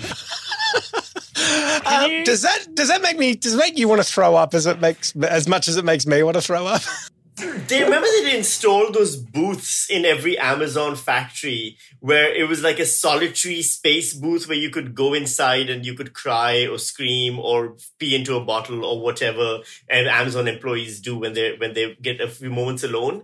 Um, 1.85 2.23
does 2.23 2.43
that 2.43 2.67
does 2.75 2.87
that 2.89 3.01
make 3.01 3.17
me 3.17 3.35
does 3.35 3.55
it 3.55 3.57
make 3.57 3.77
you 3.77 3.87
want 3.87 4.01
to 4.01 4.07
throw 4.07 4.35
up 4.35 4.53
as 4.53 4.65
it 4.65 4.79
makes 4.79 5.15
as 5.15 5.47
much 5.47 5.67
as 5.67 5.75
it 5.75 5.83
makes 5.83 6.05
me 6.05 6.23
want 6.23 6.35
to 6.35 6.41
throw 6.41 6.65
up? 6.65 6.81
They 7.37 7.83
remember 7.83 8.07
they 8.07 8.37
installed 8.37 8.93
those 8.93 9.15
booths 9.15 9.89
in 9.89 10.05
every 10.05 10.37
Amazon 10.37 10.95
factory 10.95 11.77
where 11.99 12.33
it 12.33 12.47
was 12.47 12.61
like 12.61 12.77
a 12.77 12.85
solitary 12.85 13.61
space 13.61 14.13
booth 14.13 14.47
where 14.47 14.57
you 14.57 14.69
could 14.69 14.93
go 14.93 15.13
inside 15.13 15.69
and 15.69 15.85
you 15.85 15.93
could 15.93 16.13
cry 16.13 16.67
or 16.67 16.77
scream 16.77 17.39
or 17.39 17.77
pee 17.99 18.15
into 18.15 18.35
a 18.35 18.43
bottle 18.43 18.83
or 18.85 19.01
whatever 19.01 19.59
and 19.89 20.07
Amazon 20.07 20.47
employees 20.47 20.99
do 20.99 21.17
when 21.17 21.33
they 21.33 21.55
when 21.55 21.73
they 21.73 21.95
get 22.01 22.19
a 22.19 22.27
few 22.27 22.49
moments 22.49 22.83
alone. 22.83 23.23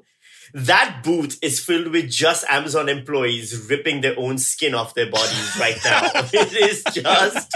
That 0.54 1.02
booth 1.04 1.38
is 1.42 1.60
filled 1.60 1.90
with 1.92 2.10
just 2.10 2.46
Amazon 2.50 2.90
employees 2.90 3.68
ripping 3.70 4.02
their 4.02 4.18
own 4.18 4.38
skin 4.38 4.74
off 4.74 4.94
their 4.94 5.10
bodies 5.10 5.58
right 5.60 5.78
now. 5.84 6.02
it 6.34 6.54
is 6.54 6.84
just 6.94 7.56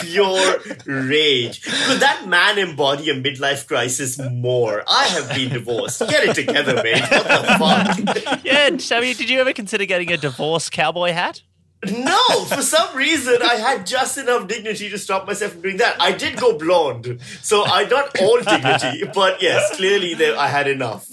pure 0.00 0.58
rage. 0.86 1.62
Could 1.62 2.00
that 2.00 2.26
man 2.26 2.58
embody 2.58 3.10
a 3.10 3.14
midlife 3.14 3.66
crisis 3.66 4.18
more? 4.18 4.84
I 4.86 5.04
have 5.04 5.28
been 5.30 5.50
divorced. 5.50 6.00
Get 6.00 6.24
it 6.24 6.34
together, 6.34 6.74
mate. 6.82 7.02
What 7.02 7.26
the 7.26 8.14
fuck? 8.24 8.44
yeah, 8.44 8.76
Sami, 8.78 9.14
did 9.14 9.28
you 9.28 9.40
ever 9.40 9.52
consider 9.52 9.84
getting 9.84 10.12
a 10.12 10.16
divorce 10.16 10.70
cowboy 10.70 11.12
hat? 11.12 11.42
No, 11.84 12.44
for 12.46 12.60
some 12.60 12.96
reason 12.96 13.38
I 13.40 13.54
had 13.54 13.86
just 13.86 14.18
enough 14.18 14.48
dignity 14.48 14.90
to 14.90 14.98
stop 14.98 15.28
myself 15.28 15.52
from 15.52 15.62
doing 15.62 15.76
that. 15.76 15.96
I 16.00 16.10
did 16.10 16.36
go 16.36 16.58
blonde, 16.58 17.20
so 17.40 17.62
I 17.62 17.84
got 17.84 18.20
all 18.20 18.40
dignity, 18.40 19.08
but 19.14 19.40
yes, 19.40 19.76
clearly 19.76 20.14
there, 20.14 20.36
I 20.36 20.48
had 20.48 20.66
enough. 20.66 21.06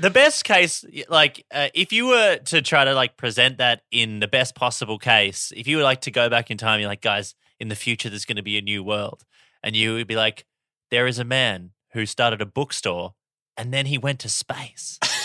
The 0.00 0.10
best 0.10 0.44
case 0.44 0.84
like 1.08 1.44
uh, 1.52 1.68
if 1.74 1.92
you 1.92 2.06
were 2.06 2.36
to 2.36 2.62
try 2.62 2.84
to 2.84 2.94
like 2.94 3.16
present 3.16 3.58
that 3.58 3.82
in 3.90 4.20
the 4.20 4.28
best 4.28 4.54
possible 4.54 4.98
case 4.98 5.52
if 5.56 5.66
you 5.66 5.76
were 5.76 5.82
like 5.82 6.00
to 6.02 6.10
go 6.10 6.28
back 6.28 6.50
in 6.50 6.56
time 6.56 6.80
you're 6.80 6.88
like 6.88 7.00
guys 7.00 7.34
in 7.58 7.68
the 7.68 7.76
future 7.76 8.08
there's 8.08 8.24
going 8.24 8.36
to 8.36 8.42
be 8.42 8.58
a 8.58 8.62
new 8.62 8.82
world. 8.82 9.24
And 9.62 9.74
you 9.74 9.94
would 9.94 10.06
be 10.06 10.16
like 10.16 10.46
there 10.90 11.06
is 11.06 11.18
a 11.18 11.24
man 11.24 11.70
who 11.92 12.06
started 12.06 12.40
a 12.40 12.46
bookstore 12.46 13.14
and 13.56 13.72
then 13.72 13.86
he 13.86 13.98
went 13.98 14.20
to 14.20 14.28
space 14.28 14.98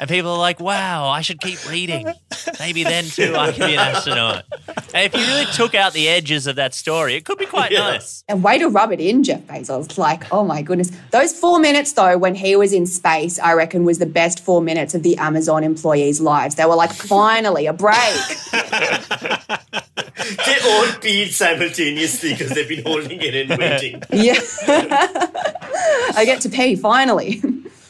and 0.00 0.08
people 0.08 0.30
are 0.30 0.38
like 0.38 0.60
wow 0.60 1.08
i 1.08 1.20
should 1.20 1.40
keep 1.40 1.58
reading 1.68 2.06
maybe 2.58 2.84
then 2.84 3.04
too 3.04 3.34
i 3.36 3.50
can 3.52 3.66
be 3.68 3.74
an 3.74 3.78
astronaut 3.80 4.44
and 4.94 5.04
if 5.06 5.14
you 5.14 5.20
really 5.26 5.46
took 5.52 5.74
out 5.74 5.92
the 5.92 6.08
edges 6.08 6.46
of 6.46 6.56
that 6.56 6.74
story 6.74 7.14
it 7.14 7.24
could 7.24 7.38
be 7.38 7.46
quite 7.46 7.72
nice 7.72 8.24
And 8.28 8.42
way 8.42 8.58
to 8.58 8.68
rub 8.68 8.92
it 8.92 9.00
in, 9.00 9.22
Jeff 9.24 9.40
Bezos. 9.42 9.98
Like, 9.98 10.32
oh 10.32 10.44
my 10.44 10.62
goodness. 10.62 10.90
Those 11.10 11.32
four 11.38 11.58
minutes, 11.58 11.92
though, 11.92 12.16
when 12.16 12.34
he 12.34 12.56
was 12.56 12.72
in 12.72 12.86
space, 12.86 13.38
I 13.38 13.52
reckon 13.54 13.84
was 13.84 13.98
the 13.98 14.06
best 14.06 14.40
four 14.44 14.62
minutes 14.62 14.94
of 14.94 15.02
the 15.02 15.16
Amazon 15.18 15.64
employees' 15.64 16.20
lives. 16.20 16.54
They 16.54 16.64
were 16.64 16.76
like, 16.76 16.92
finally, 16.92 17.66
a 17.66 17.72
break. 17.72 17.96
They 20.46 20.58
all 20.64 20.86
peed 21.02 21.32
simultaneously 21.32 22.32
because 22.32 22.50
they've 22.50 22.68
been 22.68 22.84
holding 22.84 23.20
it 23.20 23.34
in 23.34 23.48
waiting. 23.58 24.02
yeah. 24.12 24.38
I 26.14 26.22
get 26.24 26.40
to 26.42 26.48
pee, 26.48 26.76
finally. 26.76 27.42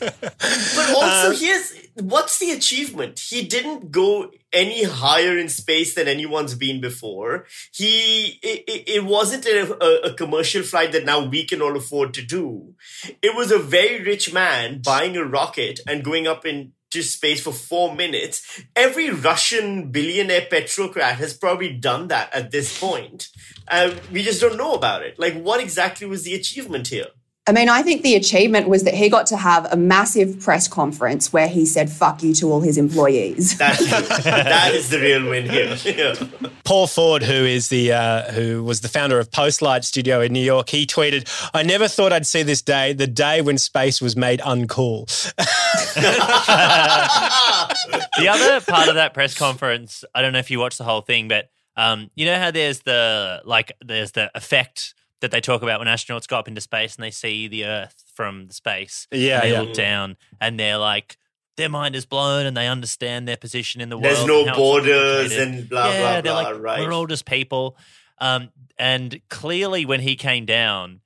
But 0.02 0.94
also, 0.94 1.32
here's 1.32 1.72
what's 2.00 2.38
the 2.38 2.50
achievement? 2.52 3.18
He 3.20 3.42
didn't 3.46 3.90
go 3.90 4.30
any 4.52 4.84
higher 4.84 5.38
in 5.38 5.48
space 5.48 5.94
than 5.94 6.08
anyone's 6.08 6.54
been 6.54 6.80
before. 6.80 7.46
He 7.72 8.38
it, 8.42 8.64
it- 8.86 9.04
wasn't 9.04 9.44
a, 9.46 9.72
a, 9.82 10.10
a 10.10 10.14
commercial 10.14 10.62
flight 10.62 10.92
that 10.92 11.04
now 11.04 11.24
we 11.26 11.44
can 11.44 11.60
all 11.60 11.76
afford 11.76 12.14
to 12.14 12.22
do. 12.22 12.74
It 13.20 13.34
was 13.34 13.50
a 13.50 13.58
very 13.58 14.02
rich 14.02 14.32
man 14.32 14.80
buying 14.82 15.16
a 15.16 15.24
rocket 15.24 15.80
and 15.86 16.04
going 16.04 16.26
up 16.26 16.44
into 16.46 17.02
space 17.02 17.42
for 17.42 17.52
four 17.52 17.94
minutes. 17.94 18.62
Every 18.76 19.10
Russian 19.10 19.90
billionaire 19.90 20.46
petrocrat 20.48 21.16
has 21.16 21.34
probably 21.34 21.72
done 21.76 22.08
that 22.08 22.32
at 22.32 22.50
this 22.52 22.78
point. 22.78 23.28
Uh, 23.68 23.94
we 24.12 24.22
just 24.22 24.40
don't 24.40 24.56
know 24.56 24.74
about 24.74 25.02
it. 25.02 25.18
Like, 25.18 25.34
what 25.42 25.60
exactly 25.60 26.06
was 26.06 26.22
the 26.22 26.34
achievement 26.34 26.88
here? 26.88 27.06
I 27.48 27.50
mean, 27.50 27.68
I 27.68 27.82
think 27.82 28.02
the 28.02 28.14
achievement 28.14 28.68
was 28.68 28.84
that 28.84 28.94
he 28.94 29.08
got 29.08 29.26
to 29.26 29.36
have 29.36 29.66
a 29.72 29.76
massive 29.76 30.38
press 30.38 30.68
conference 30.68 31.32
where 31.32 31.48
he 31.48 31.66
said, 31.66 31.90
fuck 31.90 32.22
you 32.22 32.32
to 32.34 32.52
all 32.52 32.60
his 32.60 32.78
employees. 32.78 33.58
That's 33.62 33.84
that 33.90 34.72
is 34.72 34.90
the 34.90 35.00
real 35.00 35.28
win 35.28 35.50
here. 35.50 35.76
Yeah. 35.84 36.14
Paul 36.64 36.86
Ford, 36.86 37.24
who 37.24 37.32
is 37.32 37.68
the 37.68 37.92
uh, 37.92 38.30
who 38.30 38.62
was 38.62 38.80
the 38.80 38.88
founder 38.88 39.18
of 39.18 39.30
Postlight 39.30 39.82
Studio 39.82 40.20
in 40.20 40.32
New 40.32 40.44
York, 40.44 40.68
he 40.68 40.86
tweeted, 40.86 41.28
"I 41.52 41.64
never 41.64 41.88
thought 41.88 42.12
I'd 42.12 42.26
see 42.26 42.44
this 42.44 42.62
day, 42.62 42.92
the 42.92 43.08
day 43.08 43.42
when 43.42 43.58
space 43.58 44.00
was 44.00 44.16
made 44.16 44.38
uncool." 44.40 45.06
the 48.18 48.28
other 48.28 48.60
part 48.60 48.88
of 48.88 48.94
that 48.94 49.14
press 49.14 49.36
conference, 49.36 50.04
I 50.14 50.22
don't 50.22 50.32
know 50.32 50.38
if 50.38 50.50
you 50.50 50.60
watched 50.60 50.78
the 50.78 50.84
whole 50.84 51.00
thing, 51.00 51.26
but 51.26 51.50
um, 51.76 52.08
you 52.14 52.24
know 52.24 52.38
how 52.38 52.52
there's 52.52 52.82
the 52.82 53.42
like 53.44 53.72
there's 53.84 54.12
the 54.12 54.30
effect 54.36 54.94
that 55.22 55.30
they 55.30 55.40
talk 55.40 55.62
about 55.62 55.80
when 55.80 55.88
astronauts 55.88 56.28
go 56.28 56.38
up 56.38 56.46
into 56.46 56.60
space 56.60 56.94
and 56.96 57.02
they 57.02 57.10
see 57.10 57.48
the 57.48 57.64
Earth 57.64 58.04
from 58.14 58.48
the 58.48 58.54
space. 58.54 59.08
Yeah, 59.10 59.36
and 59.36 59.42
they 59.44 59.52
yeah. 59.52 59.60
look 59.62 59.72
down 59.72 60.16
and 60.40 60.60
they're 60.60 60.78
like 60.78 61.16
their 61.56 61.68
mind 61.68 61.94
is 61.96 62.06
blown 62.06 62.46
and 62.46 62.56
they 62.56 62.66
understand 62.66 63.26
their 63.28 63.36
position 63.36 63.80
in 63.80 63.88
the 63.88 63.98
There's 63.98 64.18
world. 64.18 64.28
There's 64.28 64.44
no 64.44 64.52
and 64.52 64.56
borders 64.56 65.36
and 65.36 65.68
blah, 65.68 65.88
yeah, 65.88 66.00
blah, 66.00 66.12
they're 66.12 66.22
blah, 66.22 66.42
like, 66.42 66.60
right. 66.62 66.80
We're 66.80 66.92
all 66.92 67.06
just 67.06 67.24
people. 67.24 67.76
Um, 68.18 68.50
and 68.78 69.20
clearly, 69.28 69.84
when 69.84 70.00
he 70.00 70.16
came 70.16 70.46
down, 70.46 71.00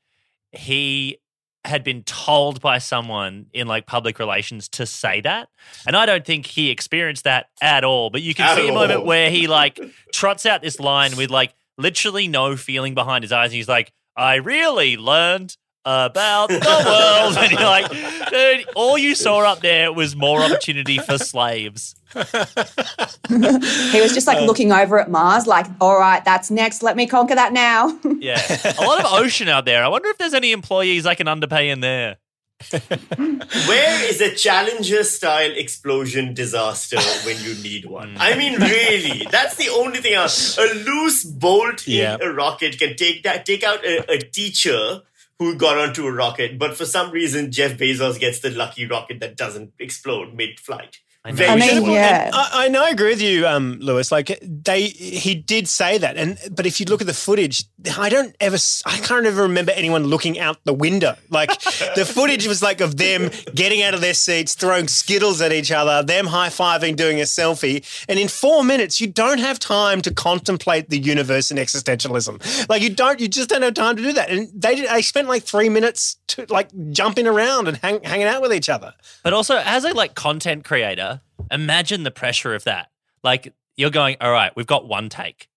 he 0.53 1.19
had 1.65 1.83
been 1.83 2.05
told 2.05 2.61
by 2.61 2.79
someone 2.79 3.47
in 3.53 3.67
like 3.67 3.87
public 3.87 4.19
relations 4.19 4.69
to 4.69 4.87
say 4.87 5.21
that. 5.23 5.49
And 5.87 5.97
I 5.97 6.07
don't 6.07 6.25
think 6.25 6.47
he 6.47 6.71
experienced 6.71 7.25
that 7.25 7.47
at 7.61 7.83
all. 7.83 8.11
But 8.11 8.23
you 8.23 8.35
can 8.35 8.47
At 8.47 8.57
see 8.57 8.69
a 8.69 8.73
moment 8.73 9.05
where 9.05 9.31
he 9.31 9.49
like 9.49 9.81
trots 10.13 10.47
out 10.47 10.63
this 10.63 10.79
line 10.79 11.17
with 11.17 11.31
like 11.31 11.55
literally 11.77 12.29
no 12.29 12.57
feeling 12.57 12.95
behind 12.95 13.25
his 13.25 13.33
eyes. 13.33 13.47
And 13.47 13.57
he's 13.57 13.69
like, 13.69 13.93
I 14.17 14.37
really 14.37 14.97
learned 14.97 15.57
about 15.85 16.49
the 16.49 16.59
world. 16.59 17.37
and 17.39 17.53
you're 17.53 17.61
like, 17.61 17.89
dude, 18.31 18.67
all 18.75 18.99
you 18.99 19.15
saw 19.15 19.39
up 19.41 19.61
there 19.61 19.93
was 19.93 20.17
more 20.17 20.43
opportunity 20.43 20.99
for 20.99 21.17
slaves. 21.19 21.95
he 22.13 24.01
was 24.01 24.13
just 24.15 24.27
like 24.27 24.39
um, 24.39 24.47
looking 24.47 24.73
over 24.73 24.99
at 24.99 25.11
Mars, 25.11 25.47
like, 25.47 25.67
all 25.81 25.99
right, 25.99 26.25
that's 26.25 26.51
next. 26.51 26.83
Let 26.83 26.97
me 26.97 27.07
conquer 27.07 27.35
that 27.37 27.53
now. 27.53 27.97
Yeah. 28.19 28.41
A 28.81 28.83
lot 28.85 29.05
of 29.05 29.13
ocean 29.13 29.49
out 29.49 29.67
there. 29.67 29.85
I 29.85 29.89
wonder 29.89 30.09
if 30.09 30.17
there's 30.19 30.35
any 30.35 30.51
employees 30.53 31.07
I 31.07 31.15
can 31.15 31.29
underpay 31.29 31.69
in 31.69 31.81
there. 31.81 32.17
Where 33.19 34.09
is 34.11 34.21
a 34.21 34.35
Challenger 34.35 35.05
style 35.05 35.53
explosion 35.55 36.35
disaster 36.35 36.99
when 37.25 37.41
you 37.43 37.55
need 37.63 37.85
one? 37.85 38.13
Hmm. 38.13 38.17
I 38.21 38.35
mean, 38.37 38.61
really, 38.61 39.27
that's 39.31 39.57
the 39.57 39.69
only 39.69 40.01
thing. 40.01 40.15
Else. 40.15 40.57
A 40.59 40.63
loose 40.75 41.23
bolt 41.25 41.87
Yeah. 41.87 42.15
in 42.15 42.23
a 42.23 42.33
rocket 42.33 42.79
can 42.79 42.97
take 42.97 43.23
that, 43.25 43.45
take 43.45 43.63
out 43.63 43.85
a, 43.85 44.11
a 44.11 44.19
teacher 44.19 45.03
who 45.39 45.55
got 45.57 45.77
onto 45.77 46.07
a 46.07 46.13
rocket, 46.13 46.59
but 46.59 46.77
for 46.77 46.87
some 46.87 47.11
reason 47.11 47.53
Jeff 47.53 47.73
Bezos 47.77 48.19
gets 48.19 48.41
the 48.41 48.51
lucky 48.51 48.87
rocket 48.87 49.21
that 49.21 49.37
doesn't 49.37 49.73
explode 49.79 50.33
mid-flight. 50.33 50.99
Very 51.33 51.51
I 51.51 51.57
mean, 51.57 51.91
yeah. 51.91 52.31
I, 52.33 52.51
I 52.67 52.69
know, 52.69 52.85
I 52.85 52.91
agree 52.91 53.11
with 53.11 53.23
you, 53.23 53.47
um, 53.47 53.79
Lewis. 53.81 54.11
Like 54.13 54.39
they, 54.43 54.83
he 54.85 55.35
did 55.35 55.69
say 55.69 55.99
that, 55.99 56.17
and 56.17 56.39
but 56.51 56.67
if 56.67 56.79
you 56.81 56.87
look 56.87 57.01
at 57.01 57.07
the 57.07 57.15
footage, 57.15 57.65
I 57.99 58.09
don't 58.09 58.35
ever, 58.41 58.55
s- 58.57 58.83
I 58.87 58.99
can't 58.99 59.27
ever 59.27 59.43
remember 59.43 59.73
anyone 59.73 60.05
looking 60.05 60.39
out 60.39 60.59
the 60.65 60.73
window. 60.75 61.17
Like 61.31 61.51
the 61.95 62.05
footage 62.15 62.47
was 62.47 62.63
like 62.63 62.81
of 62.81 62.97
them 62.97 63.31
getting 63.55 63.83
out 63.83 63.95
of 63.95 64.01
their 64.01 64.15
seats, 64.15 64.55
throwing 64.55 64.89
skittles 64.89 65.41
at 65.41 65.53
each 65.53 65.73
other, 65.73 66.03
them 66.03 66.27
high 66.27 66.49
fiving, 66.49 66.97
doing 66.97 67.21
a 67.21 67.25
selfie, 67.25 67.85
and 68.09 68.19
in 68.19 68.29
four 68.29 68.65
minutes, 68.65 69.01
you 69.01 69.07
don't 69.07 69.39
have 69.39 69.59
time 69.59 70.01
to 70.03 70.13
contemplate 70.13 70.91
the 70.91 70.99
universe 70.99 71.51
and 71.51 71.59
existentialism. 71.61 72.69
Like 72.69 72.83
you 72.83 72.91
don't, 72.91 73.21
you 73.21 73.29
just 73.29 73.49
don't 73.49 73.63
have 73.63 73.75
time 73.75 73.97
to 73.97 74.03
do 74.03 74.13
that. 74.13 74.31
And 74.31 74.49
they 74.55 74.75
did, 74.77 74.89
they 74.91 75.03
spent 75.03 75.29
like 75.29 75.43
three 75.45 75.69
minutes 75.69 76.17
to 76.29 76.47
like 76.49 76.69
jumping 76.91 77.27
around 77.27 77.69
and 77.69 77.77
hang, 77.79 78.03
hanging 78.03 78.27
out 78.27 78.43
with 78.43 78.53
each 78.53 78.69
other. 78.69 78.95
But 79.23 79.33
also, 79.33 79.57
as 79.57 79.85
a 79.85 79.93
like 79.95 80.15
content 80.15 80.65
creator, 80.65 81.16
imagine 81.51 82.03
the 82.03 82.11
pressure 82.11 82.55
of 82.55 82.65
that. 82.65 82.91
Like 83.23 83.55
you're 83.77 83.91
going, 83.91 84.17
all 84.21 84.31
right, 84.31 84.53
we've 84.57 84.67
got 84.67 84.87
one 84.87 85.09
take, 85.09 85.49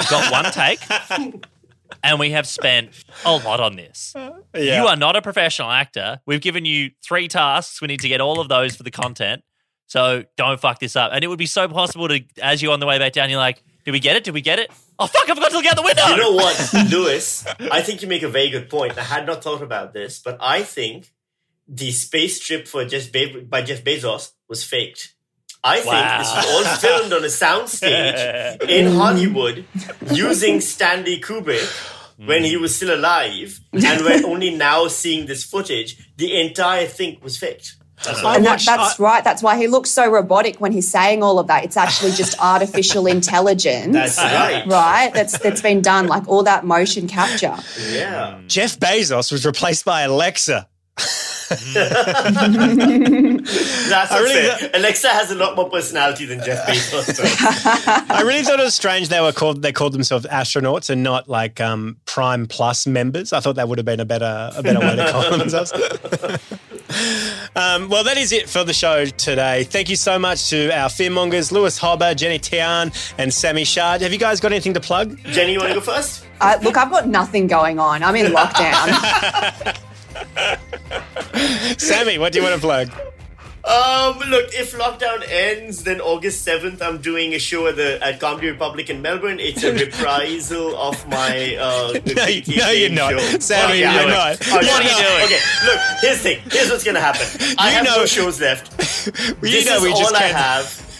we've 0.00 0.10
got 0.10 0.32
one 0.32 0.52
take, 0.52 0.80
and 2.02 2.18
we 2.18 2.30
have 2.30 2.46
spent 2.46 3.04
a 3.24 3.36
lot 3.36 3.60
on 3.60 3.76
this. 3.76 4.12
Yeah. 4.16 4.82
You 4.82 4.88
are 4.88 4.96
not 4.96 5.16
a 5.16 5.22
professional 5.22 5.70
actor. 5.70 6.20
We've 6.26 6.40
given 6.40 6.64
you 6.64 6.90
three 7.04 7.28
tasks. 7.28 7.80
We 7.80 7.88
need 7.88 8.00
to 8.00 8.08
get 8.08 8.20
all 8.20 8.40
of 8.40 8.48
those 8.48 8.76
for 8.76 8.82
the 8.82 8.90
content. 8.90 9.42
So 9.86 10.24
don't 10.36 10.58
fuck 10.58 10.78
this 10.78 10.96
up. 10.96 11.10
And 11.12 11.22
it 11.22 11.28
would 11.28 11.38
be 11.38 11.46
so 11.46 11.68
possible 11.68 12.08
to, 12.08 12.24
as 12.40 12.62
you're 12.62 12.72
on 12.72 12.80
the 12.80 12.86
way 12.86 12.98
back 12.98 13.12
down, 13.12 13.28
you're 13.28 13.38
like, 13.38 13.62
did 13.84 13.90
we 13.90 14.00
get 14.00 14.16
it? 14.16 14.24
Did 14.24 14.32
we 14.32 14.40
get 14.40 14.58
it? 14.58 14.70
Oh 14.98 15.06
fuck! 15.06 15.28
I 15.28 15.34
forgot 15.34 15.50
to 15.50 15.56
look 15.56 15.66
out 15.66 15.76
the 15.76 15.82
window. 15.82 16.06
You 16.06 16.16
know 16.16 16.32
what, 16.32 16.74
Lewis? 16.90 17.44
I 17.58 17.82
think 17.82 18.02
you 18.02 18.08
make 18.08 18.22
a 18.22 18.28
very 18.28 18.48
good 18.50 18.70
point. 18.70 18.96
I 18.96 19.02
had 19.02 19.26
not 19.26 19.42
thought 19.42 19.60
about 19.62 19.92
this, 19.92 20.20
but 20.20 20.36
I 20.40 20.62
think 20.62 21.12
the 21.66 21.90
space 21.90 22.38
trip 22.38 22.68
for 22.68 22.84
Jeff 22.84 23.10
Be- 23.10 23.40
by 23.40 23.62
Jeff 23.62 23.82
Bezos 23.82 24.32
was 24.48 24.62
faked. 24.62 25.14
I 25.64 25.76
think 25.80 25.86
Wow. 25.94 26.18
this 26.18 26.34
was 26.34 26.46
all 26.46 26.76
filmed 26.76 27.12
on 27.12 27.22
a 27.22 27.28
soundstage 27.28 28.62
in 28.68 28.94
Hollywood 28.96 29.64
using 30.10 30.60
Stanley 30.60 31.20
Kubrick 31.20 31.70
when 32.26 32.42
he 32.44 32.56
was 32.56 32.74
still 32.76 32.94
alive, 32.94 33.60
and 33.72 34.02
we're 34.02 34.26
only 34.32 34.54
now 34.54 34.88
seeing 34.88 35.26
this 35.26 35.44
footage. 35.44 35.96
The 36.16 36.40
entire 36.40 36.86
thing 36.86 37.18
was 37.22 37.36
faked. 37.36 37.76
That's 38.04 38.20
what 38.24 38.36
and 38.36 38.44
that, 38.46 38.60
that's 38.66 38.98
right. 38.98 39.22
That's 39.22 39.44
why 39.44 39.56
he 39.56 39.68
looks 39.68 39.88
so 39.88 40.10
robotic 40.10 40.60
when 40.60 40.72
he's 40.72 40.90
saying 40.90 41.22
all 41.22 41.38
of 41.38 41.46
that. 41.46 41.62
It's 41.64 41.76
actually 41.76 42.10
just 42.10 42.36
artificial 42.42 43.06
intelligence. 43.06 43.92
That's 43.92 44.18
right. 44.18 44.66
Right? 44.66 45.14
That's 45.14 45.38
that's 45.38 45.60
been 45.62 45.82
done, 45.82 46.08
like 46.08 46.26
all 46.26 46.42
that 46.42 46.64
motion 46.64 47.06
capture. 47.06 47.56
Yeah. 47.88 48.38
Hmm. 48.40 48.46
Jeff 48.48 48.80
Bezos 48.80 49.30
was 49.30 49.46
replaced 49.46 49.84
by 49.84 50.02
Alexa. 50.02 50.66
That's 53.44 54.12
I 54.12 54.18
really 54.20 54.48
what's 54.48 54.60
fair. 54.60 54.70
Alexa 54.74 55.08
has 55.08 55.30
a 55.30 55.34
lot 55.34 55.56
more 55.56 55.68
personality 55.68 56.24
than 56.26 56.42
Jeff 56.44 56.66
Bezos. 56.66 57.06
does. 57.16 57.20
I 58.10 58.22
really 58.22 58.42
thought 58.42 58.60
it 58.60 58.64
was 58.64 58.74
strange 58.74 59.08
they 59.08 59.20
were 59.20 59.32
called 59.32 59.62
they 59.62 59.72
called 59.72 59.92
themselves 59.92 60.26
astronauts 60.26 60.90
and 60.90 61.02
not 61.02 61.28
like 61.28 61.60
um, 61.60 61.96
Prime 62.06 62.46
Plus 62.46 62.86
members. 62.86 63.32
I 63.32 63.40
thought 63.40 63.56
that 63.56 63.68
would 63.68 63.78
have 63.78 63.84
been 63.84 64.00
a 64.00 64.04
better 64.04 64.50
a 64.56 64.62
better 64.62 64.80
way 64.80 64.96
to 64.96 65.10
call 65.12 65.36
themselves. 65.38 65.72
um, 67.56 67.88
well, 67.88 68.04
that 68.04 68.16
is 68.16 68.32
it 68.32 68.48
for 68.48 68.64
the 68.64 68.72
show 68.74 69.04
today. 69.06 69.64
Thank 69.64 69.88
you 69.90 69.96
so 69.96 70.18
much 70.18 70.50
to 70.50 70.70
our 70.70 70.88
fearmongers, 70.88 71.52
Lewis 71.52 71.78
Hobba, 71.78 72.14
Jenny 72.16 72.38
Tian, 72.38 72.92
and 73.18 73.32
Sami 73.32 73.64
Shah. 73.64 73.98
Have 73.98 74.12
you 74.12 74.18
guys 74.18 74.40
got 74.40 74.52
anything 74.52 74.74
to 74.74 74.80
plug? 74.80 75.18
Jenny, 75.24 75.52
you 75.52 75.58
want 75.58 75.70
to 75.70 75.74
go 75.74 75.80
first? 75.80 76.26
Uh, 76.40 76.58
look, 76.62 76.76
I've 76.76 76.90
got 76.90 77.08
nothing 77.08 77.46
going 77.46 77.78
on. 77.78 78.02
I'm 78.02 78.16
in 78.16 78.32
lockdown. 78.32 78.88
Sami, 81.78 82.18
what 82.18 82.32
do 82.32 82.38
you 82.38 82.44
want 82.44 82.54
to 82.54 82.60
plug? 82.60 82.90
Um, 83.64 84.18
look, 84.28 84.52
if 84.54 84.72
lockdown 84.76 85.22
ends, 85.30 85.84
then 85.84 86.00
August 86.00 86.42
seventh, 86.42 86.82
I'm 86.82 86.98
doing 87.00 87.32
a 87.34 87.38
show 87.38 87.68
at 87.68 87.76
the 87.76 88.02
at 88.04 88.18
Comedy 88.18 88.50
Republic 88.50 88.90
in 88.90 89.00
Melbourne. 89.02 89.38
It's 89.38 89.62
a 89.62 89.72
reprisal 89.72 90.74
of 90.76 91.08
my 91.08 91.54
uh, 91.56 91.92
No, 92.16 92.26
you- 92.26 92.56
no, 92.56 92.70
you're 92.70 92.90
not. 92.90 93.12
show. 93.12 93.38
Sami, 93.38 93.72
Oh, 93.72 93.74
yeah, 93.74 94.00
you're 94.00 94.08
not. 94.10 94.38
Oh, 94.48 94.56
What 94.56 94.66
yeah. 94.66 94.74
are 94.74 94.82
you 94.82 94.88
doing? 94.88 95.24
Okay, 95.26 95.40
look. 95.66 95.80
Here's 96.00 96.16
the 96.16 96.22
thing. 96.22 96.40
Here's 96.50 96.70
what's 96.70 96.82
gonna 96.84 97.00
happen. 97.00 97.26
I 97.56 97.68
You 97.70 97.74
have 97.76 97.84
know- 97.84 97.96
no 97.98 98.06
shows 98.06 98.40
left. 98.40 98.72
You 99.06 99.34
this 99.50 99.66
know 99.66 99.76
is 99.76 99.82
we 99.82 99.90
just 99.90 100.10
all 100.10 100.16
I 100.16 100.20
can't- 100.20 100.36
have. 100.36 100.91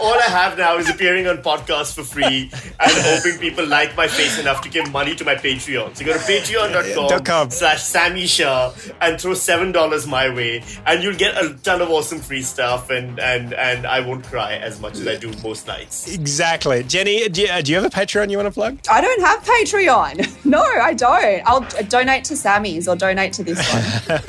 All 0.00 0.14
I 0.14 0.22
have 0.28 0.56
now 0.56 0.76
is 0.76 0.88
appearing 0.88 1.26
on 1.26 1.38
podcasts 1.38 1.94
for 1.94 2.02
free 2.04 2.50
and 2.52 2.92
hoping 3.04 3.38
people 3.38 3.66
like 3.66 3.96
my 3.96 4.06
face 4.06 4.38
enough 4.38 4.60
to 4.62 4.68
give 4.68 4.90
money 4.92 5.14
to 5.16 5.24
my 5.24 5.34
Patreon. 5.34 5.96
So 5.96 6.04
go 6.04 6.12
to 6.12 6.18
patreon.com 6.18 7.08
Dot 7.08 7.24
com. 7.24 7.50
slash 7.50 7.82
Sami 7.82 8.26
Shah 8.26 8.72
and 9.00 9.20
throw 9.20 9.34
seven 9.34 9.72
dollars 9.72 10.06
my 10.06 10.32
way 10.32 10.62
and 10.86 11.02
you'll 11.02 11.16
get 11.16 11.36
a 11.42 11.54
ton 11.62 11.80
of 11.82 11.90
awesome 11.90 12.18
free 12.20 12.42
stuff 12.42 12.90
and, 12.90 13.18
and, 13.18 13.52
and 13.54 13.86
I 13.86 14.00
won't 14.00 14.24
cry 14.24 14.54
as 14.54 14.80
much 14.80 14.94
as 14.94 15.06
I 15.06 15.16
do 15.16 15.32
most 15.42 15.66
nights. 15.66 16.12
Exactly, 16.14 16.82
Jenny. 16.84 17.28
Do 17.28 17.42
you, 17.42 17.48
uh, 17.48 17.60
do 17.60 17.72
you 17.72 17.80
have 17.80 17.86
a 17.86 17.94
Patreon 17.94 18.30
you 18.30 18.36
want 18.36 18.46
to 18.48 18.52
plug? 18.54 18.78
I 18.90 19.00
don't 19.00 19.20
have 19.20 19.42
Patreon. 19.44 20.36
No, 20.48 20.62
I 20.62 20.94
don't. 20.94 21.42
I'll 21.46 21.62
uh, 21.62 21.82
donate 21.90 22.24
to 22.24 22.36
Sami's 22.36 22.88
or 22.88 22.96
donate 22.96 23.34
to 23.34 23.44
this 23.44 23.58
one. 23.70 24.20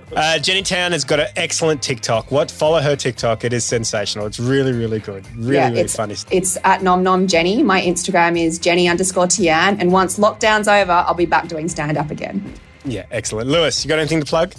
Uh, 0.16 0.38
Jenny 0.40 0.62
Tian 0.62 0.90
has 0.92 1.04
got 1.04 1.20
an 1.20 1.28
excellent 1.36 1.80
TikTok. 1.82 2.30
What 2.32 2.50
follow 2.50 2.80
her 2.80 2.96
TikTok? 2.96 3.44
It 3.44 3.52
is 3.52 3.64
sensational. 3.64 4.19
It's 4.26 4.40
really, 4.40 4.72
really 4.72 4.98
good. 4.98 5.26
Really, 5.36 5.54
yeah, 5.54 5.68
really 5.68 5.80
it's, 5.80 5.96
funny. 5.96 6.16
It's 6.30 6.56
at 6.64 6.82
nom 6.82 7.02
nom 7.02 7.26
Jenny. 7.26 7.62
My 7.62 7.80
Instagram 7.80 8.38
is 8.38 8.58
Jenny 8.58 8.88
underscore 8.88 9.26
Tian. 9.26 9.80
And 9.80 9.92
once 9.92 10.18
lockdown's 10.18 10.68
over, 10.68 10.92
I'll 10.92 11.14
be 11.14 11.26
back 11.26 11.48
doing 11.48 11.68
stand 11.68 11.96
up 11.96 12.10
again. 12.10 12.54
Yeah, 12.84 13.04
excellent. 13.10 13.48
Lewis, 13.48 13.84
you 13.84 13.88
got 13.88 13.98
anything 13.98 14.20
to 14.20 14.26
plug? 14.26 14.54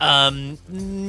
Um, 0.00 0.58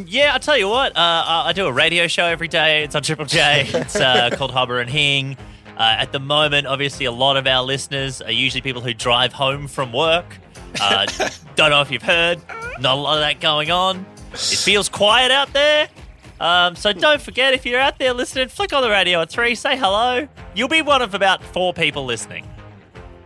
yeah, 0.07 0.33
I'll 0.33 0.39
tell 0.39 0.57
you 0.57 0.67
what. 0.67 0.95
Uh, 0.95 1.23
I 1.25 1.43
I 1.47 1.53
do 1.53 1.67
a 1.67 1.71
radio 1.71 2.07
show 2.07 2.25
every 2.25 2.47
day. 2.47 2.83
It's 2.83 2.95
on 2.95 3.03
Triple 3.03 3.25
J. 3.25 3.69
It's 3.73 3.95
uh, 3.95 4.29
called 4.33 4.51
Hobba 4.51 4.81
and 4.81 4.89
Hing. 4.89 5.37
Uh, 5.77 5.95
at 5.97 6.11
the 6.11 6.19
moment, 6.19 6.67
obviously, 6.67 7.05
a 7.05 7.11
lot 7.11 7.37
of 7.37 7.47
our 7.47 7.63
listeners 7.63 8.21
are 8.21 8.31
usually 8.31 8.61
people 8.61 8.81
who 8.81 8.93
drive 8.93 9.31
home 9.31 9.67
from 9.67 9.93
work. 9.93 10.25
Uh, 10.81 11.05
don't 11.55 11.69
know 11.69 11.81
if 11.81 11.91
you've 11.91 12.03
heard. 12.03 12.39
Not 12.79 12.97
a 12.97 13.01
lot 13.01 13.15
of 13.15 13.21
that 13.21 13.39
going 13.39 13.71
on. 13.71 14.05
It 14.33 14.39
feels 14.39 14.89
quiet 14.89 15.31
out 15.31 15.53
there. 15.53 15.87
Um, 16.39 16.75
so 16.75 16.93
don't 16.93 17.21
forget 17.21 17.53
if 17.53 17.65
you're 17.65 17.79
out 17.79 17.99
there 17.99 18.13
listening, 18.13 18.47
flick 18.47 18.73
on 18.73 18.81
the 18.81 18.89
radio 18.89 19.21
at 19.21 19.29
three, 19.29 19.55
say 19.55 19.77
hello. 19.77 20.27
You'll 20.55 20.69
be 20.69 20.81
one 20.81 21.01
of 21.01 21.13
about 21.13 21.43
four 21.43 21.73
people 21.73 22.05
listening. 22.05 22.47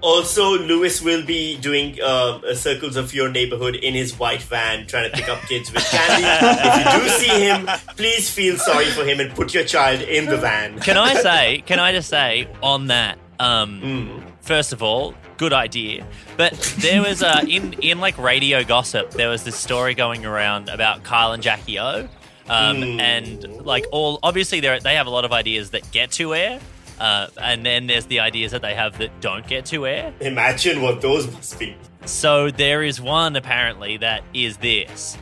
Also, 0.02 0.58
Lewis 0.60 1.02
will 1.02 1.26
be 1.26 1.58
doing 1.58 1.98
uh, 2.02 2.06
uh, 2.46 2.54
circles 2.56 2.98
of 2.98 3.14
your 3.14 3.30
neighborhood 3.30 3.76
in 3.76 3.94
his 3.94 4.20
white 4.20 4.42
van, 4.42 4.86
trying 4.86 5.10
to 5.10 5.16
pick 5.16 5.30
up 5.30 5.40
kids 5.44 5.72
with 5.72 5.84
candy. 5.86 6.28
if 6.28 6.94
you 6.94 7.02
do 7.02 7.10
see 7.10 7.40
him, 7.46 7.70
please 7.96 8.30
feel 8.30 8.58
sorry 8.58 8.88
for 8.88 9.06
him 9.06 9.22
and 9.22 9.34
put 9.34 9.54
your 9.54 9.64
child 9.64 10.02
in 10.02 10.26
the 10.26 10.36
van. 10.36 10.78
Can 10.80 10.98
I 10.98 11.14
say? 11.14 11.64
Can 11.66 11.80
I 11.80 11.94
just 11.94 12.10
say 12.10 12.50
on 12.62 12.88
that? 12.88 13.18
Um, 13.40 14.34
First 14.44 14.74
of 14.74 14.84
all, 14.84 15.16
good 15.38 15.54
idea. 15.54 16.06
But 16.36 16.54
there 16.80 17.02
was 17.02 17.24
uh, 17.24 17.46
in 17.48 17.74
in 17.82 18.02
like 18.02 18.18
radio 18.18 18.62
gossip, 18.66 19.12
there 19.12 19.30
was 19.30 19.46
this 19.46 19.56
story 19.56 19.94
going 19.94 20.26
around 20.26 20.68
about 20.68 21.04
Kyle 21.04 21.32
and 21.32 21.42
Jackie 21.42 21.80
O, 21.80 22.10
um, 22.50 23.00
and 23.00 23.66
like 23.66 23.86
all 23.92 24.20
obviously 24.24 24.60
they 24.60 24.80
they 24.80 24.96
have 24.96 25.08
a 25.08 25.10
lot 25.10 25.26
of 25.26 25.32
ideas 25.32 25.72
that 25.72 25.90
get 25.92 26.12
to 26.14 26.36
air. 26.36 26.60
Uh, 27.00 27.28
and 27.42 27.66
then 27.66 27.88
there's 27.88 28.06
the 28.06 28.20
ideas 28.20 28.52
that 28.52 28.62
they 28.62 28.76
have 28.76 28.98
that 29.00 29.20
don't 29.20 29.48
get 29.48 29.66
to 29.66 29.88
air. 29.88 30.14
Imagine 30.22 30.82
what 30.82 31.02
those 31.02 31.30
must 31.32 31.60
be. 31.60 31.76
So 32.06 32.52
there 32.52 32.84
is 32.84 33.02
one 33.02 33.36
apparently 33.36 33.98
that 33.98 34.24
is 34.34 34.58
this. 34.58 35.18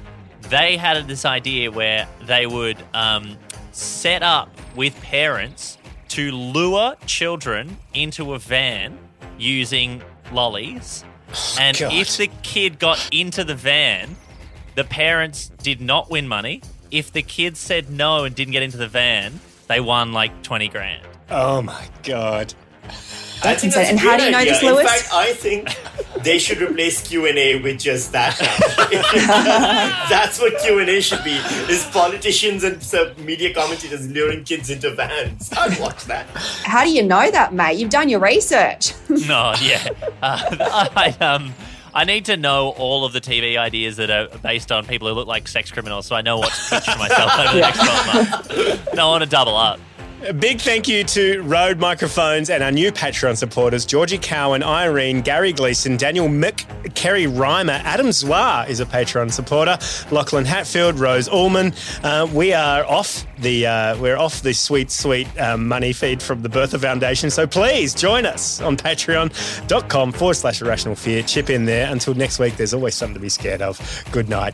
They 0.49 0.75
had 0.75 1.07
this 1.07 1.23
idea 1.23 1.71
where 1.71 2.07
they 2.23 2.45
would 2.45 2.77
um, 2.93 3.38
set 3.71 4.21
up 4.21 4.49
with 4.75 4.99
parents 5.01 5.77
to 6.10 6.31
lure 6.31 6.95
children 7.05 7.77
into 7.93 8.34
a 8.34 8.39
van 8.39 8.97
using 9.38 10.01
lollies. 10.31 11.05
and 11.60 11.77
God. 11.77 11.93
if 11.93 12.17
the 12.17 12.27
kid 12.43 12.79
got 12.79 13.10
into 13.13 13.43
the 13.43 13.55
van, 13.55 14.17
the 14.75 14.84
parents 14.84 15.51
did 15.63 15.79
not 15.79 16.10
win 16.10 16.27
money. 16.27 16.62
If 16.91 17.12
the 17.13 17.21
kids 17.21 17.60
said 17.60 17.89
no 17.89 18.25
and 18.25 18.36
didn't 18.36 18.51
get 18.51 18.63
into 18.63 18.77
the 18.77 18.88
van, 18.88 19.39
they 19.67 19.80
won 19.80 20.12
like 20.13 20.43
20 20.43 20.67
grand. 20.67 21.08
Oh 21.30 21.62
my 21.62 21.88
god. 22.04 22.54
That's 23.41 23.63
insane. 23.63 23.86
a 23.86 23.89
And 23.89 23.99
how 23.99 24.17
do 24.17 24.23
you 24.25 24.32
know 24.32 24.38
idea. 24.39 24.54
this, 24.54 24.62
In 24.62 24.69
Lewis? 24.73 24.91
fact, 24.91 25.10
I 25.13 25.34
think 25.34 25.75
they 26.23 26.38
should 26.38 26.62
replace 26.62 27.08
Q 27.08 27.25
and 27.25 27.38
A 27.39 27.60
with 27.62 27.80
just 27.80 28.12
that. 28.12 28.38
That's 30.10 30.39
what 30.39 30.60
Q 30.62 30.80
and 30.80 30.89
A 30.89 31.01
should 31.01 31.23
be: 31.23 31.32
is 31.71 31.86
politicians 31.88 32.63
and 32.63 32.78
media 33.26 33.51
commentators 33.53 34.07
luring 34.11 34.43
kids 34.43 34.70
into 34.70 34.93
vans. 34.93 35.51
I'd 35.53 35.80
watch 35.80 36.05
that. 36.05 36.28
How 36.63 36.84
do 36.84 36.91
you 36.91 37.01
know 37.01 37.32
that, 37.32 37.53
mate? 37.53 37.78
You've 37.80 37.89
done 37.89 38.09
your 38.09 38.20
research. 38.20 38.93
no, 39.09 39.53
yeah. 39.61 39.88
Uh, 40.22 40.89
I 40.95 41.16
um, 41.20 41.53
I 41.94 42.06
need 42.06 42.26
to 42.26 42.38
know 42.38 42.70
all 42.78 43.04
of 43.06 43.14
the 43.14 43.22
TV 43.22 43.58
ideas 43.58 43.98
that 43.98 44.10
are 44.10 44.28
based 44.39 44.72
on 44.72 44.86
people 44.86 45.08
who 45.08 45.14
look 45.14 45.28
like 45.28 45.48
sex 45.48 45.72
criminals, 45.72 46.06
so 46.06 46.16
I 46.16 46.22
know 46.22 46.38
what 46.38 46.54
to 46.54 46.70
pitch 46.70 46.86
for 46.86 46.98
myself 46.98 47.39
over 47.39 47.54
the 47.54 47.60
next 47.62 47.80
twelve 47.80 48.08
months. 48.08 48.94
No, 48.96 49.08
I 49.08 49.12
want 49.12 49.24
to 49.24 49.30
double 49.30 49.56
up. 49.58 49.80
A 50.28 50.34
big 50.34 50.61
thank 50.61 50.88
you 50.88 51.03
to 51.05 51.41
Rode 51.41 51.80
Microphones 51.80 52.51
and 52.51 52.61
our 52.61 52.72
new 52.72 52.91
Patreon 52.91 53.36
supporters 53.36 53.86
Georgie 53.86 54.19
Cowan, 54.19 54.61
Irene, 54.61 55.22
Gary 55.22 55.51
Gleason, 55.51 55.97
Daniel 55.97 56.28
Mick, 56.28 56.63
Kerry 56.93 57.26
Reimer, 57.26 57.80
Adam 57.84 58.11
Zwar 58.11 58.69
is 58.69 58.80
a 58.80 58.86
Patreon 58.86 59.32
supporter, 59.32 59.80
Lachlan 60.11 60.45
Hatfield, 60.45 60.99
Rose 60.99 61.28
Allman. 61.28 61.74
Uh, 62.03 62.28
we 62.32 62.53
are 62.53 62.86
off 62.86 63.26
the 63.39 63.65
uh, 63.65 63.97
we're 63.99 64.17
off 64.17 64.43
the 64.43 64.53
sweet 64.53 64.91
sweet 64.91 65.28
um, 65.39 65.67
money 65.67 65.91
feed 65.91 66.22
from 66.22 66.43
the 66.43 66.49
Bertha 66.49 66.78
Foundation. 66.78 67.32
So 67.32 67.47
please 67.47 67.95
join 67.95 68.28
us 68.28 68.61
on 68.61 68.78
Patreon.com 68.78 70.11
forward 70.11 70.36
slash 70.36 70.61
A 70.61 70.65
Rational 70.65 70.93
Fear. 70.93 71.24
Chip 71.24 71.49
in 71.49 71.65
there. 71.65 71.91
Until 71.91 72.13
next 72.13 72.38
week, 72.38 72.57
there's 72.57 72.76
always 72.76 72.93
something 72.93 73.15
to 73.15 73.19
be 73.19 73.30
scared 73.30 73.63
of. 73.63 74.05
Good 74.11 74.30
night. 74.30 74.53